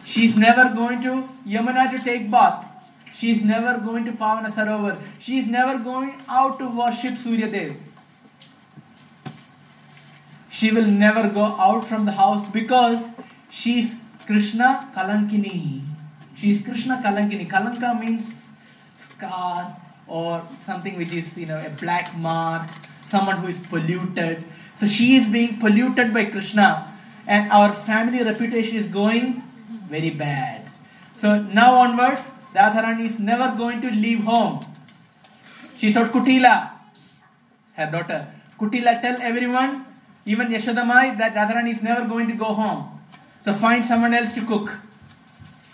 [0.05, 2.67] She is never going to Yamuna to take bath.
[3.15, 4.99] She is never going to Pavana Sarovar.
[5.17, 7.77] She is never going out to worship Surya Dev.
[10.51, 13.01] She will never go out from the house because
[13.49, 13.95] she is
[14.27, 15.82] Krishna Kalankini.
[16.36, 17.49] She is Krishna Kalankini.
[17.49, 18.43] Kalanka means
[18.95, 19.75] scar
[20.05, 22.69] or something which is, you know, a black mark,
[23.03, 24.43] someone who is polluted.
[24.82, 26.91] So she is being polluted by Krishna,
[27.27, 29.43] and our family reputation is going
[29.88, 30.71] very bad.
[31.17, 32.23] So now onwards,
[32.55, 34.65] Radharani is never going to leave home.
[35.77, 36.71] She thought Kutila,
[37.75, 38.27] her daughter.
[38.59, 39.86] Kutila, tell everyone,
[40.25, 42.99] even Yashodamai, that Radharani is never going to go home.
[43.45, 44.79] So find someone else to cook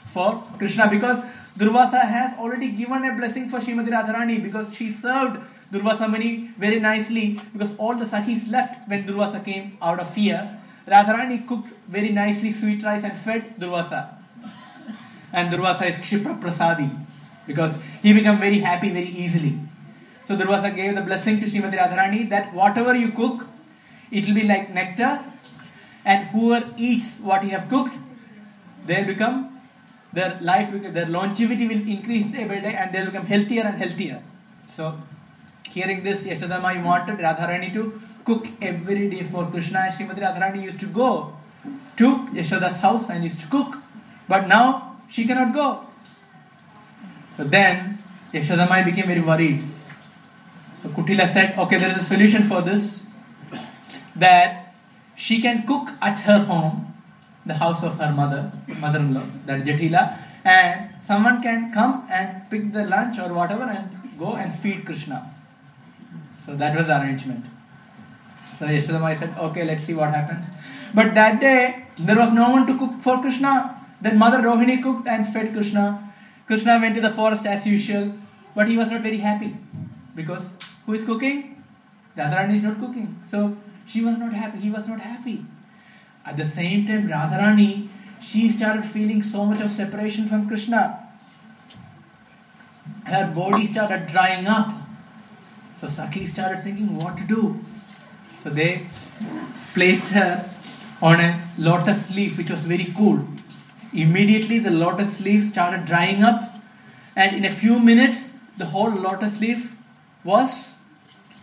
[0.08, 1.24] for Krishna because
[1.58, 5.40] Durvasa has already given a blessing for Srimati Radharani because she served
[5.72, 10.60] Durvasa Muni very nicely because all the Sakhis left when Durvasa came out of fear.
[10.88, 14.16] Radharani cooked very nicely sweet rice and fed Durvasa.
[15.34, 16.90] And Durvasa is Kshipra Prasadi
[17.46, 19.60] because he became very happy very easily.
[20.28, 23.48] So Durvasa gave the blessing to Srimati Radharani that whatever you cook,
[24.12, 25.20] it will be like nectar,
[26.06, 27.96] and whoever eats what you have cooked,
[28.86, 29.60] they'll become
[30.14, 34.22] their life, their longevity will increase day by day, and they'll become healthier and healthier.
[34.70, 34.98] So,
[35.68, 40.80] hearing this, Yashodama wanted Radharani to cook every day for Krishna, and Srimati Radharani used
[40.80, 41.34] to go
[41.98, 43.78] to Yashoda's house and used to cook.
[44.28, 45.86] But now she cannot go.
[47.38, 48.00] So then
[48.34, 49.64] Yashodamai became very worried.
[50.84, 53.04] So Kutila said, okay, there is a solution for this.
[54.16, 54.76] That
[55.16, 56.94] she can cook at her home,
[57.46, 62.86] the house of her mother, mother-in-law, that Jatila, and someone can come and pick the
[62.86, 65.34] lunch or whatever and go and feed Krishna.
[66.48, 67.46] So that was the arrangement.
[68.58, 70.46] So Yashodamai said, okay, let's see what happens.
[70.96, 73.80] But that day, there was no one to cook for Krishna.
[74.02, 76.14] Then Mother Rohini cooked and fed Krishna.
[76.48, 78.14] Krishna went to the forest as usual,
[78.56, 79.58] but he was not very happy
[80.16, 80.50] because
[80.86, 81.62] who is cooking?
[82.16, 83.22] Radharani is not cooking.
[83.30, 84.60] So she was not happy.
[84.60, 85.46] He was not happy.
[86.26, 87.90] At the same time, Radharani,
[88.22, 91.04] she started feeling so much of separation from Krishna.
[93.06, 94.74] Her body started drying up.
[95.80, 97.60] So Sakhi started thinking what to do.
[98.44, 98.88] So they
[99.74, 100.50] placed her
[101.02, 103.28] on a lotus leaf which was very cool.
[103.94, 106.56] Immediately the lotus leaf started drying up,
[107.16, 109.76] and in a few minutes, the whole lotus leaf
[110.24, 110.70] was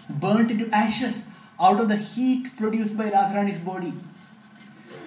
[0.08, 1.26] burnt into ashes
[1.60, 3.92] out of the heat produced by Radharani's body.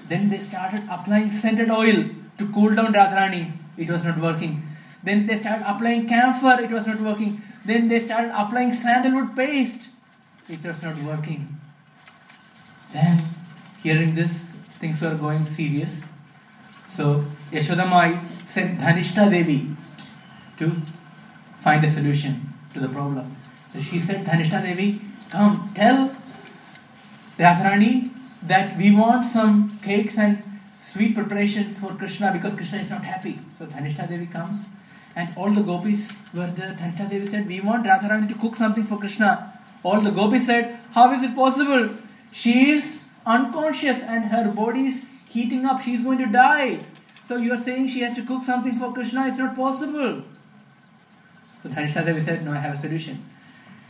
[0.08, 2.06] Then they started applying scented oil
[2.38, 3.52] to cool down Radharani.
[3.78, 4.64] It was not working.
[5.04, 6.58] Then they started applying camphor.
[6.62, 7.42] It was not working.
[7.68, 9.89] Then they started applying sandalwood paste.
[10.47, 11.59] It was not working.
[12.93, 13.22] Then,
[13.84, 14.47] hearing this,
[14.80, 16.05] things were going serious.
[16.95, 19.76] So Yashodamai sent Dhanishta Devi
[20.59, 20.82] to
[21.59, 23.36] find a solution to the problem.
[23.74, 26.15] So she said, Dhanishta Devi, come tell
[27.38, 28.11] Radharani
[28.43, 30.41] that we want some cakes and
[30.82, 33.38] sweet preparations for Krishna because Krishna is not happy.
[33.59, 34.61] So Dhanishta Devi comes
[35.18, 36.74] and all the gopis were there.
[36.80, 39.51] Dhanishta Devi said, We want Radharani to cook something for Krishna.
[39.82, 41.89] All the gopis said, How is it possible?
[42.32, 45.82] She is unconscious and her body is heating up.
[45.82, 46.80] She is going to die.
[47.28, 49.28] So you are saying she has to cook something for Krishna?
[49.28, 50.22] It's not possible.
[51.63, 53.26] So Dhanishta Devi said, No, I have a solution.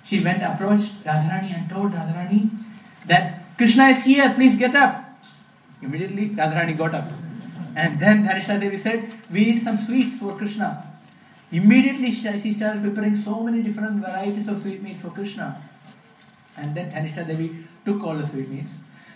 [0.05, 2.49] She went, approached Radharani and told Radharani
[3.07, 5.03] that Krishna is here, please get up.
[5.81, 7.11] Immediately Radharani got up.
[7.75, 10.86] And then Dhanishta Devi said, We need some sweets for Krishna.
[11.51, 15.61] Immediately she started preparing so many different varieties of sweetmeats for Krishna.
[16.57, 18.73] And then Dhanishta Devi took all the sweetmeats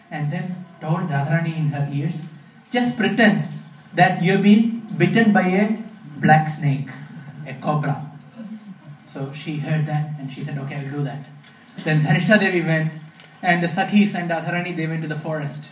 [0.10, 2.28] and then told Radharani in her ears,
[2.72, 3.46] Just pretend
[3.94, 5.78] that you have been bitten by a
[6.18, 6.90] black snake,
[7.46, 8.12] a cobra.
[9.12, 11.26] So she heard that and she said, Okay, I'll do that.
[11.84, 12.92] Then Dhanishta Devi went
[13.42, 15.66] and the Sakhis and Radharani they went to the forest.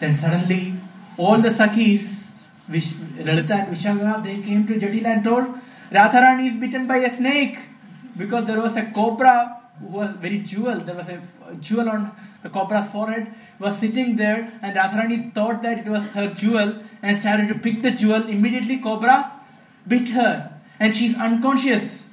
[0.00, 0.74] Then suddenly
[1.16, 2.23] all the Sakhis,
[2.68, 5.46] Vish, Lalita and Vishaka, they came to Jatila and told
[5.90, 7.58] Radharani is bitten by a snake
[8.16, 10.80] because there was a cobra who was very jewel.
[10.80, 11.20] There was a
[11.60, 12.10] jewel on
[12.42, 13.32] the cobra's forehead.
[13.60, 17.82] Was sitting there, and Radharani thought that it was her jewel and started to pick
[17.82, 18.28] the jewel.
[18.28, 19.32] Immediately, cobra
[19.86, 22.08] bit her, and she's unconscious.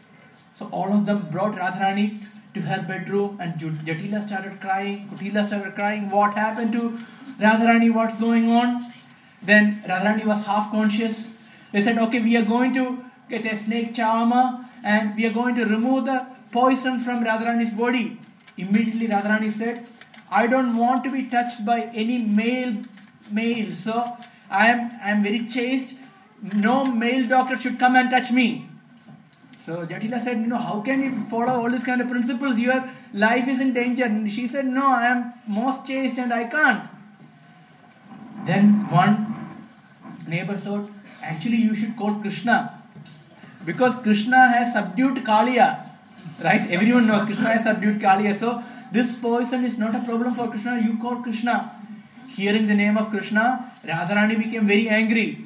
[0.60, 2.20] So all of them brought Radharani
[2.54, 5.10] to her bedroom and Jatila started crying.
[5.10, 6.10] Kutila started crying.
[6.10, 7.00] What happened to
[7.40, 7.94] Radharani?
[7.94, 8.94] What's going on?
[9.42, 11.30] Then Radharani was half conscious.
[11.72, 15.56] They said, okay, we are going to get a snake charmer and we are going
[15.56, 18.20] to remove the poison from Radharani's body.
[18.58, 19.86] Immediately Radharani said,
[20.30, 22.76] I don't want to be touched by any male
[23.32, 23.72] male.
[23.74, 24.18] So
[24.50, 25.96] I am I am very chaste.
[26.54, 28.68] No male doctor should come and touch me.
[29.66, 32.58] So Jatila said, you know, how can you follow all these kind of principles?
[32.58, 34.06] Your life is in danger.
[34.06, 36.90] And she said, no, I am most chaste and I can't.
[38.46, 39.31] Then one
[40.34, 40.90] neighbor thought,
[41.22, 42.58] actually you should call Krishna.
[43.66, 45.70] Because Krishna has subdued Kaliya.
[46.44, 46.70] Right?
[46.72, 48.38] Everyone knows Krishna has subdued Kaliya.
[48.40, 50.80] So this poison is not a problem for Krishna.
[50.82, 51.78] You call Krishna.
[52.28, 55.46] Hearing the name of Krishna, Radharani became very angry.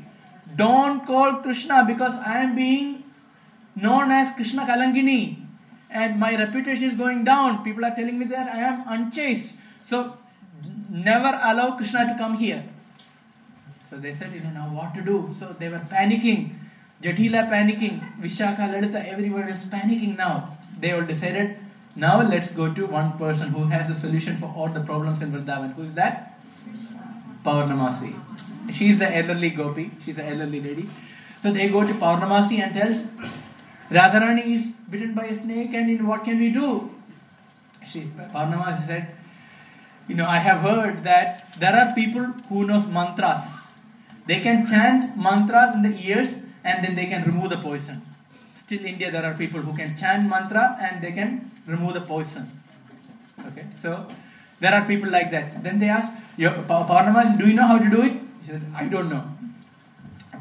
[0.56, 3.04] Don't call Krishna because I am being
[3.76, 5.38] known as Krishna Kalankini
[5.90, 7.64] and my reputation is going down.
[7.64, 9.52] People are telling me that I am unchaste.
[9.88, 10.18] So
[10.90, 12.64] never allow Krishna to come here.
[13.90, 15.34] So they said, you know, now what to do?
[15.40, 16.56] So they were panicking.
[17.02, 18.20] Jatila panicking.
[18.20, 20.58] Vishaka, Lalita, everyone is panicking now.
[20.80, 21.58] They all decided,
[21.96, 25.32] now let's go to one person who has a solution for all the problems in
[25.32, 25.74] Vrindavan.
[25.76, 26.40] Who is that?
[27.46, 28.14] Paurnamasi.
[28.74, 29.92] She is the elderly gopi.
[30.04, 30.90] She's the elderly lady.
[31.44, 33.06] So they go to Paurnamasi and tells,
[33.92, 36.90] Radharani is bitten by a snake and in what can we do?
[37.86, 39.16] She, Paurnamasi said,
[40.08, 43.44] you know, I have heard that there are people who knows mantras.
[44.26, 48.02] They can chant mantras in the ears and then they can remove the poison.
[48.58, 52.50] Still India there are people who can chant mantra and they can remove the poison.
[53.48, 54.08] Okay, so
[54.60, 55.64] there are people like that.
[55.64, 58.14] Then they ask, Paurnamasi, do you know how to do it?
[58.44, 59.24] She said, I don't know.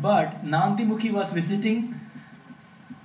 [0.01, 1.95] But Nandimukhi was visiting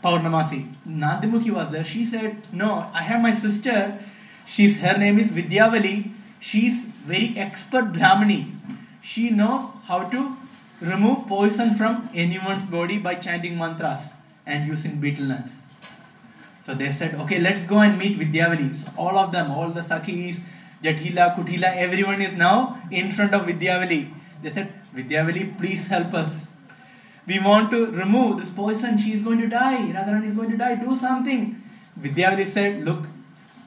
[0.03, 0.73] Paurnamasi.
[0.87, 1.83] Nandimukhi was there.
[1.83, 3.99] She said, No, I have my sister.
[4.45, 6.11] She's her name is Vidyavali.
[6.39, 8.55] She's very expert Brahmani.
[9.01, 10.37] She knows how to
[10.81, 14.01] remove poison from anyone's body by chanting mantras
[14.45, 15.53] and using betel nuts.
[16.65, 18.75] So they said, okay, let's go and meet Vidyavali.
[18.75, 20.39] So all of them, all the Sakhis,
[20.83, 24.11] Jatila, Kutila, everyone is now in front of Vidyavali.
[24.41, 26.49] They said, Vidyavali, please help us.
[27.25, 28.97] We want to remove this poison.
[28.97, 29.91] She is going to die.
[29.93, 30.75] Radharani is going to die.
[30.75, 31.61] Do something.
[31.99, 33.05] Vidyavali said, look,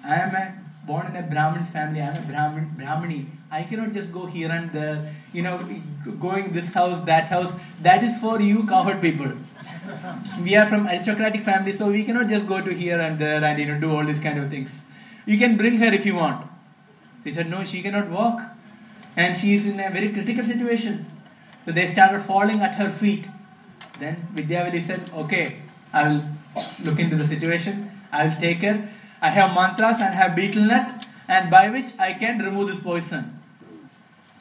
[0.04, 2.00] I am a, born in a Brahmin family.
[2.00, 3.26] I am a Brahmin, Brahmini.
[3.50, 5.58] I cannot just go here and there, you know,
[6.20, 7.52] going this house, that house.
[7.82, 9.32] That is for you cowherd people.
[10.42, 13.58] we are from aristocratic family, so we cannot just go to here and there and
[13.58, 14.82] you know do all these kind of things.
[15.26, 16.46] You can bring her if you want.
[17.24, 18.40] They said, no, she cannot walk.
[19.16, 21.06] And she is in a very critical situation.
[21.64, 23.26] So they started falling at her feet.
[24.00, 25.58] Then Vidyavali said, okay,
[25.92, 26.24] I will
[26.82, 27.90] look into the situation.
[28.10, 28.88] I will take her.
[29.22, 33.40] I have mantras and have betel nut and by which I can remove this poison.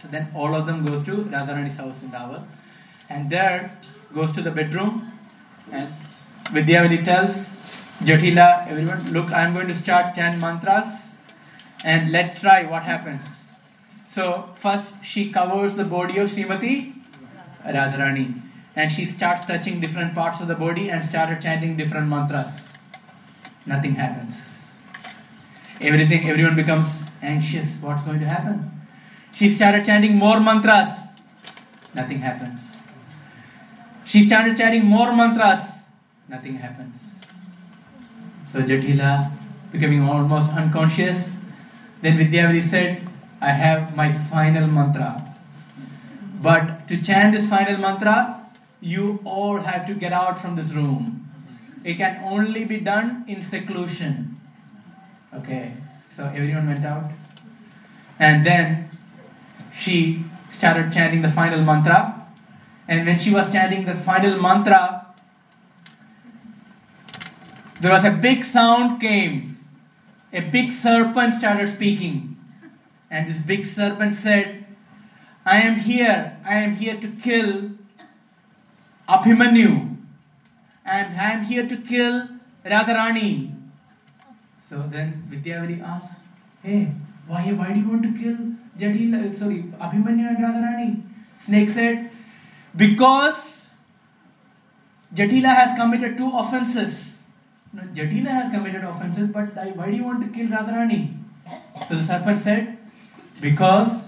[0.02, 2.44] So then all of them goes to Radharani's house in Javat.
[3.08, 3.78] And there
[4.14, 5.12] goes to the bedroom
[5.72, 5.94] and
[6.46, 7.56] Vidyavali tells
[8.00, 11.12] Jatila, everyone, look, I'm going to start chant mantras
[11.86, 13.24] and let's try what happens.
[14.10, 16.94] So first she covers the body of Srimati
[17.64, 18.42] Radharani
[18.76, 22.74] and she starts touching different parts of the body and started chanting different mantras.
[23.68, 24.51] Nothing happens.
[25.82, 27.76] Everything, everyone becomes anxious.
[27.82, 28.70] What's going to happen?
[29.34, 30.90] She started chanting more mantras.
[31.96, 32.62] Nothing happens.
[34.06, 35.62] She started chanting more mantras.
[36.30, 37.02] Nothing happens.
[38.54, 39.32] So Jatila,
[39.72, 41.34] becoming almost unconscious,
[42.02, 43.08] then Vidyavali said,
[43.42, 45.36] I have my final mantra.
[46.42, 48.46] But to chant this final mantra,
[48.82, 51.28] you all have to get out from this room.
[51.84, 54.31] It can only be done in seclusion.
[55.34, 55.74] Okay,
[56.16, 57.12] so everyone went out.
[58.20, 58.90] And then
[59.78, 62.28] she started chanting the final mantra.
[62.88, 65.08] And when she was chanting the final mantra,
[67.80, 69.58] there was a big sound came.
[70.34, 72.38] A big serpent started speaking.
[73.10, 74.66] And this big serpent said,
[75.46, 76.38] I am here.
[76.46, 77.72] I am here to kill
[79.08, 79.98] Abhimanyu.
[80.86, 82.28] And I am here to kill
[82.66, 83.61] Radharani.
[84.72, 86.14] So then Vidyavali asked,
[86.64, 86.90] Hey,
[87.28, 88.38] why, why do you want to kill
[88.80, 91.02] Jatila, sorry, Abhimanyu and Radharani?
[91.40, 92.10] Snake said,
[92.78, 93.66] Because
[95.14, 97.18] Jatila has committed two offenses.
[97.76, 101.18] Jatila has committed offenses, but why do you want to kill Radharani?
[101.90, 102.78] So the serpent said,
[103.42, 104.04] Because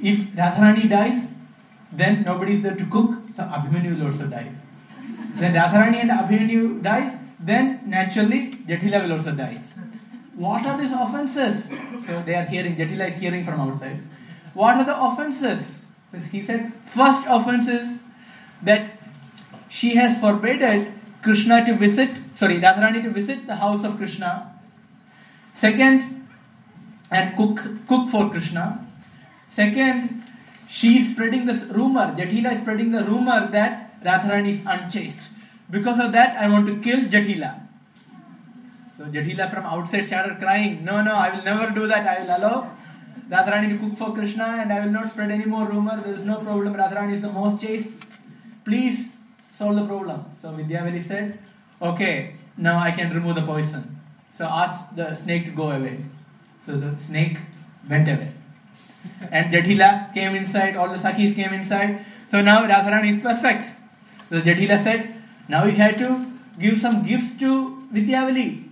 [0.00, 1.26] if Radharani dies,
[1.90, 4.52] then nobody is there to cook, so Abhimanyu will also die.
[5.34, 9.60] Then Radharani and Abhimanyu dies, then naturally Jatila will also die.
[10.34, 11.68] What are these offenses?
[12.06, 14.00] So they are hearing, Jatila is hearing from outside.
[14.54, 15.84] What are the offenses?
[16.30, 17.98] He said, first offense is
[18.62, 18.92] that
[19.68, 24.54] she has forbidden Krishna to visit, sorry, Radharani to visit the house of Krishna.
[25.54, 26.18] Second,
[27.10, 28.86] and cook cook for Krishna.
[29.48, 30.22] Second,
[30.68, 32.14] she is spreading this rumor.
[32.16, 35.30] Jatila is spreading the rumor that Radharani is unchaste.
[35.70, 37.60] Because of that, I want to kill Jatila.
[38.96, 42.06] So Jatila from outside started crying, No, no, I will never do that.
[42.06, 42.76] I will allow
[43.30, 46.02] Radharani to cook for Krishna and I will not spread any more rumor.
[46.02, 46.74] There is no problem.
[46.74, 47.90] Radharani is the most chaste.
[48.64, 49.10] Please
[49.52, 50.24] solve the problem.
[50.40, 51.38] So Vidyavali said,
[51.80, 54.00] Okay, now I can remove the poison.
[54.32, 56.04] So ask the snake to go away.
[56.64, 57.38] So the snake
[57.88, 58.32] went away.
[59.30, 62.04] And Jatila came inside, all the Sakhis came inside.
[62.30, 63.70] So now Radharani is perfect.
[64.30, 65.17] So Jatila said,
[65.48, 66.26] Now you had to
[66.58, 68.64] give some gifts to Vidyavali.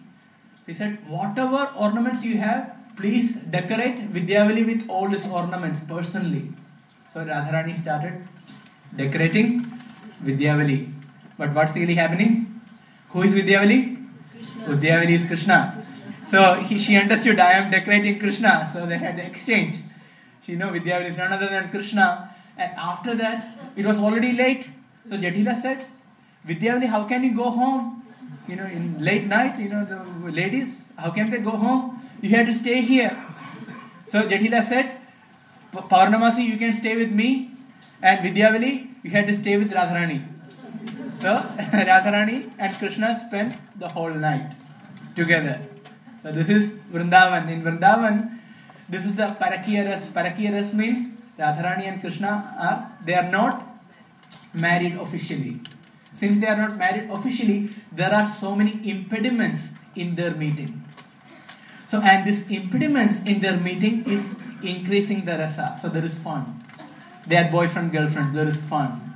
[0.67, 6.53] He said, Whatever ornaments you have, please decorate Vidyavali with all these ornaments personally.
[7.15, 8.27] So Radharani started
[8.95, 9.73] decorating
[10.23, 10.93] Vidyavali.
[11.39, 12.61] But what's really happening?
[13.11, 13.97] Who is Vidyavali?
[14.67, 15.87] Vidyavali is Krishna.
[16.27, 18.69] So he, she understood, I am decorating Krishna.
[18.73, 19.77] So they had the exchange.
[20.45, 22.35] She know Vidyavali is none other than Krishna.
[22.59, 24.69] And after that, it was already late.
[25.09, 25.87] So Jatila said,
[26.47, 28.03] Vidyavali, how can you go home?
[28.49, 32.09] You know, in late night, you know, the ladies, how can they go home?
[32.23, 33.17] You have to stay here.
[34.09, 34.99] So Jatila said,
[35.73, 37.51] Paurnamasi, you can stay with me.
[38.01, 40.25] And Vidyavali, you had to stay with Radharani.
[41.21, 44.53] So Radharani and Krishna spent the whole night
[45.17, 45.61] together.
[46.23, 47.49] So this is Vrindavan.
[47.49, 48.39] In Vrindavan,
[48.89, 50.03] this is the Parakiyaras.
[50.13, 53.67] Parakiyaras means Radharani and Krishna are they are not
[54.55, 55.61] married officially.
[56.19, 60.85] Since they are not married officially, there are so many impediments in their meeting.
[61.89, 65.79] So and this impediments in their meeting is increasing the rasa.
[65.83, 66.65] So there is fun.
[67.27, 68.37] They are boyfriend girlfriend.
[68.37, 69.15] There is fun.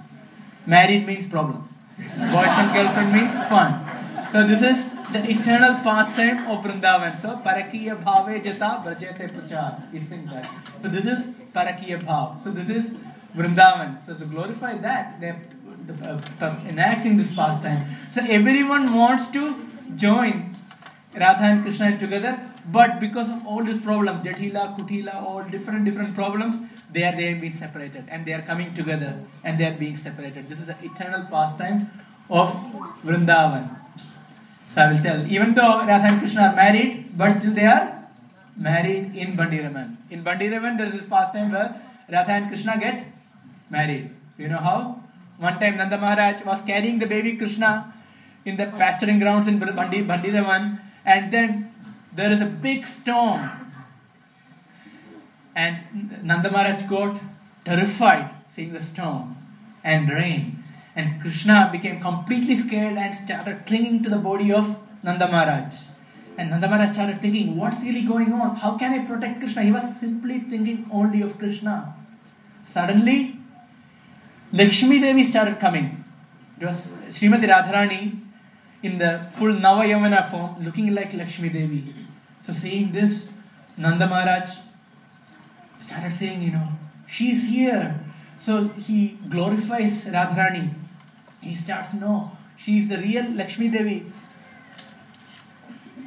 [0.67, 1.69] Married means problem.
[1.99, 3.87] Boyfriend girlfriend means fun.
[4.33, 7.21] So this is the eternal pastime of Vrindavan.
[7.21, 9.93] So Parakiya Bhave Jata Brajate Prachar.
[9.93, 10.49] You sing that.
[10.83, 12.45] So this is Parakiya Bhav.
[12.45, 12.91] So this is
[13.37, 14.05] Vrindavan.
[14.07, 15.35] So to glorify that, they
[16.69, 17.97] enacting this pastime.
[18.11, 19.57] So everyone wants to
[19.97, 20.55] join
[21.15, 26.15] Radha and Krishna together, but because of all these problems, Jatila, Kutila, all different different
[26.15, 26.57] problems,
[26.93, 29.97] they are they have been separated and they are coming together and they are being
[29.97, 30.49] separated.
[30.49, 31.91] This is the eternal pastime
[32.29, 32.55] of
[33.05, 33.77] Vrindavan.
[34.75, 38.09] So I will tell, even though Radha and Krishna are married, but still they are
[38.57, 39.97] married in Bhandiravan.
[40.11, 41.75] In Bhandiravan, there is this pastime where
[42.09, 43.05] Radha and Krishna get
[43.69, 44.11] married.
[44.39, 45.00] You know how?
[45.41, 47.95] One time Nanda Maharaj was carrying the baby Krishna
[48.45, 51.73] in the pasturing grounds in Bandi, Bhandiravan, and then
[52.15, 53.51] there is a big storm.
[55.57, 57.19] And Nanda Maharaj got
[57.65, 59.37] terrified seeing the storm
[59.83, 60.63] and rain.
[60.95, 65.75] And Krishna became completely scared and started clinging to the body of Nanda Maharaj.
[66.37, 68.57] And Nanda Maharaj started thinking, what's really going on?
[68.57, 69.63] How can I protect Krishna?
[69.63, 71.95] He was simply thinking only of Krishna.
[72.63, 73.40] Suddenly,
[74.53, 76.05] Lakshmi Devi started coming.
[76.61, 78.21] It was Srimati Radharani
[78.83, 81.95] in the full Navayauvana form, looking like Lakshmi Devi.
[82.43, 83.31] So, seeing this,
[83.77, 84.51] Nanda Maharaj
[85.81, 86.69] started saying, you know,
[87.07, 88.05] she's here.
[88.39, 90.75] So he glorifies Radharani.
[91.41, 94.13] He starts, no, she is the real Lakshmi Devi.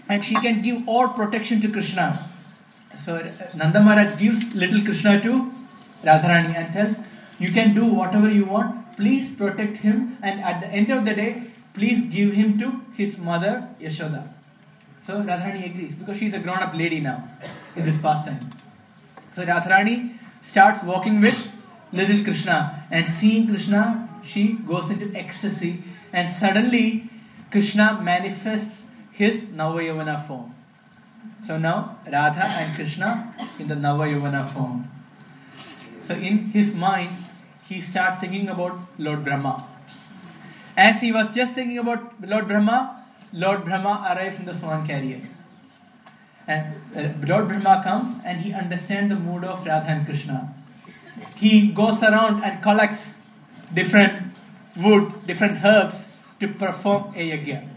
[0.09, 2.29] And she can give all protection to Krishna.
[2.99, 5.51] So Nanda Maharaj gives little Krishna to
[6.03, 6.95] Radharani and tells,
[7.39, 8.95] you can do whatever you want.
[8.97, 10.17] Please protect him.
[10.21, 11.43] And at the end of the day,
[11.73, 14.27] please give him to his mother Yashoda.
[15.05, 17.27] So Radharani agrees because she is a grown up lady now
[17.75, 18.49] in this pastime.
[19.33, 21.51] So Radharani starts walking with
[21.91, 25.83] little Krishna and seeing Krishna, she goes into ecstasy
[26.13, 27.09] and suddenly
[27.51, 30.55] Krishna manifests his Navayauvana form.
[31.45, 34.89] So now Radha and Krishna in the Navayauvana form.
[36.07, 37.11] So in his mind,
[37.67, 39.65] he starts thinking about Lord Brahma.
[40.75, 45.21] As he was just thinking about Lord Brahma, Lord Brahma arrives in the swan carrier.
[46.47, 50.53] And uh, Lord Brahma comes and he understands the mood of Radha and Krishna.
[51.35, 53.15] He goes around and collects
[53.73, 54.33] different
[54.75, 57.69] wood, different herbs to perform a yajna.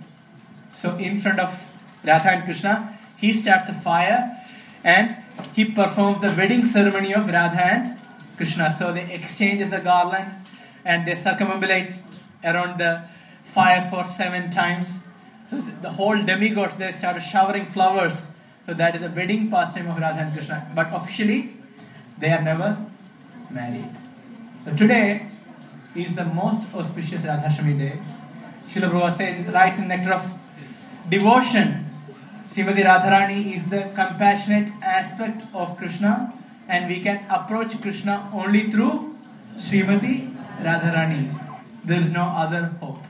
[0.74, 1.66] So in front of
[2.04, 4.44] Radha and Krishna, he starts a fire
[4.82, 5.16] and
[5.54, 7.95] he performs the wedding ceremony of Radha and
[8.36, 8.74] Krishna.
[8.78, 10.34] So they exchange the garland
[10.84, 11.98] and they circumambulate
[12.44, 13.02] around the
[13.42, 14.88] fire for seven times
[15.50, 18.26] So the- whole demigods they started showering flowers.
[18.66, 20.66] So that is the wedding pastime of Radha and Krishna.
[20.74, 21.54] But officially,
[22.18, 22.76] they are never
[23.50, 23.90] married.
[24.64, 25.28] So today
[25.94, 27.92] is the most auspicious Radhashtami day.
[28.70, 30.34] Srila Prabhupada says, writes in Nectar of
[31.08, 31.86] Devotion,
[32.50, 36.32] Srimati Radharani is the compassionate aspect of Krishna
[36.68, 39.16] and we can approach Krishna only through
[39.56, 41.38] Srimati Radharani.
[41.84, 43.02] There is no other hope.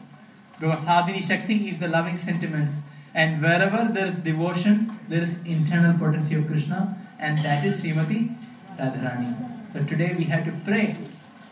[0.60, 2.72] Because Hladini Shakti is the loving sentiments
[3.14, 8.36] and wherever there is devotion, there is internal potency of Krishna and that is Srimati
[8.78, 9.72] Radharani.
[9.72, 10.96] But today we have to pray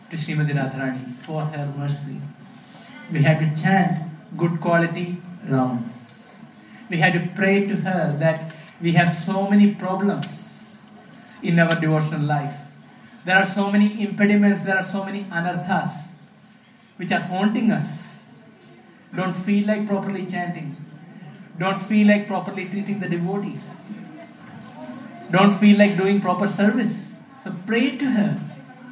[0.09, 2.21] to Srimati Radharani for her mercy.
[3.11, 5.17] We have to chant good quality
[5.47, 6.41] rounds.
[6.89, 10.44] We have to pray to her that we have so many problems
[11.47, 12.55] in our devotional life.
[13.25, 15.91] There are so many impediments, there are so many anarthas
[16.97, 18.03] which are haunting us.
[19.15, 20.75] Don't feel like properly chanting.
[21.57, 23.69] Don't feel like properly treating the devotees.
[25.31, 27.11] Don't feel like doing proper service.
[27.43, 28.41] So pray to her.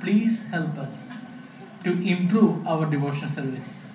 [0.01, 1.09] Please help us
[1.83, 3.87] to improve our devotional service.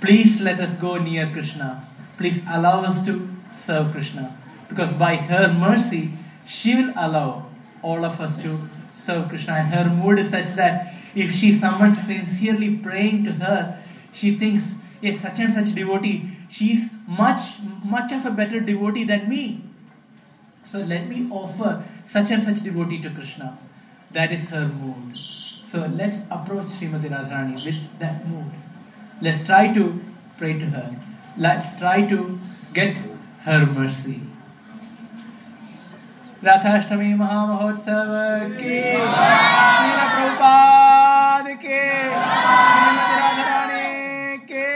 [0.00, 1.86] Please let us go near Krishna.
[2.18, 4.36] Please allow us to serve Krishna.
[4.68, 6.12] Because by her mercy,
[6.46, 7.49] she will allow
[7.82, 9.54] all of us to serve Krishna.
[9.54, 13.82] And her mood is such that if she someone sincerely praying to her,
[14.12, 19.28] she thinks, yes, such and such devotee, she's much, much of a better devotee than
[19.28, 19.62] me.
[20.64, 23.58] So let me offer such and such devotee to Krishna.
[24.12, 25.16] That is her mood.
[25.66, 28.50] So let's approach Srimati Radharani with that mood.
[29.20, 30.00] Let's try to
[30.38, 30.96] pray to her.
[31.36, 32.40] Let's try to
[32.74, 32.98] get
[33.42, 34.20] her mercy.
[36.44, 38.10] Radhashtami महामहोत्सव
[38.60, 38.80] के
[40.06, 41.80] प्रभुपाद के
[44.50, 44.68] के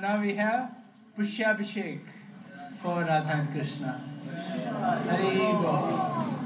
[0.00, 0.70] now we have
[1.18, 2.00] Pushyabhishek
[2.82, 4.00] for Radha and Krishna.
[5.08, 6.45] Hari Bol.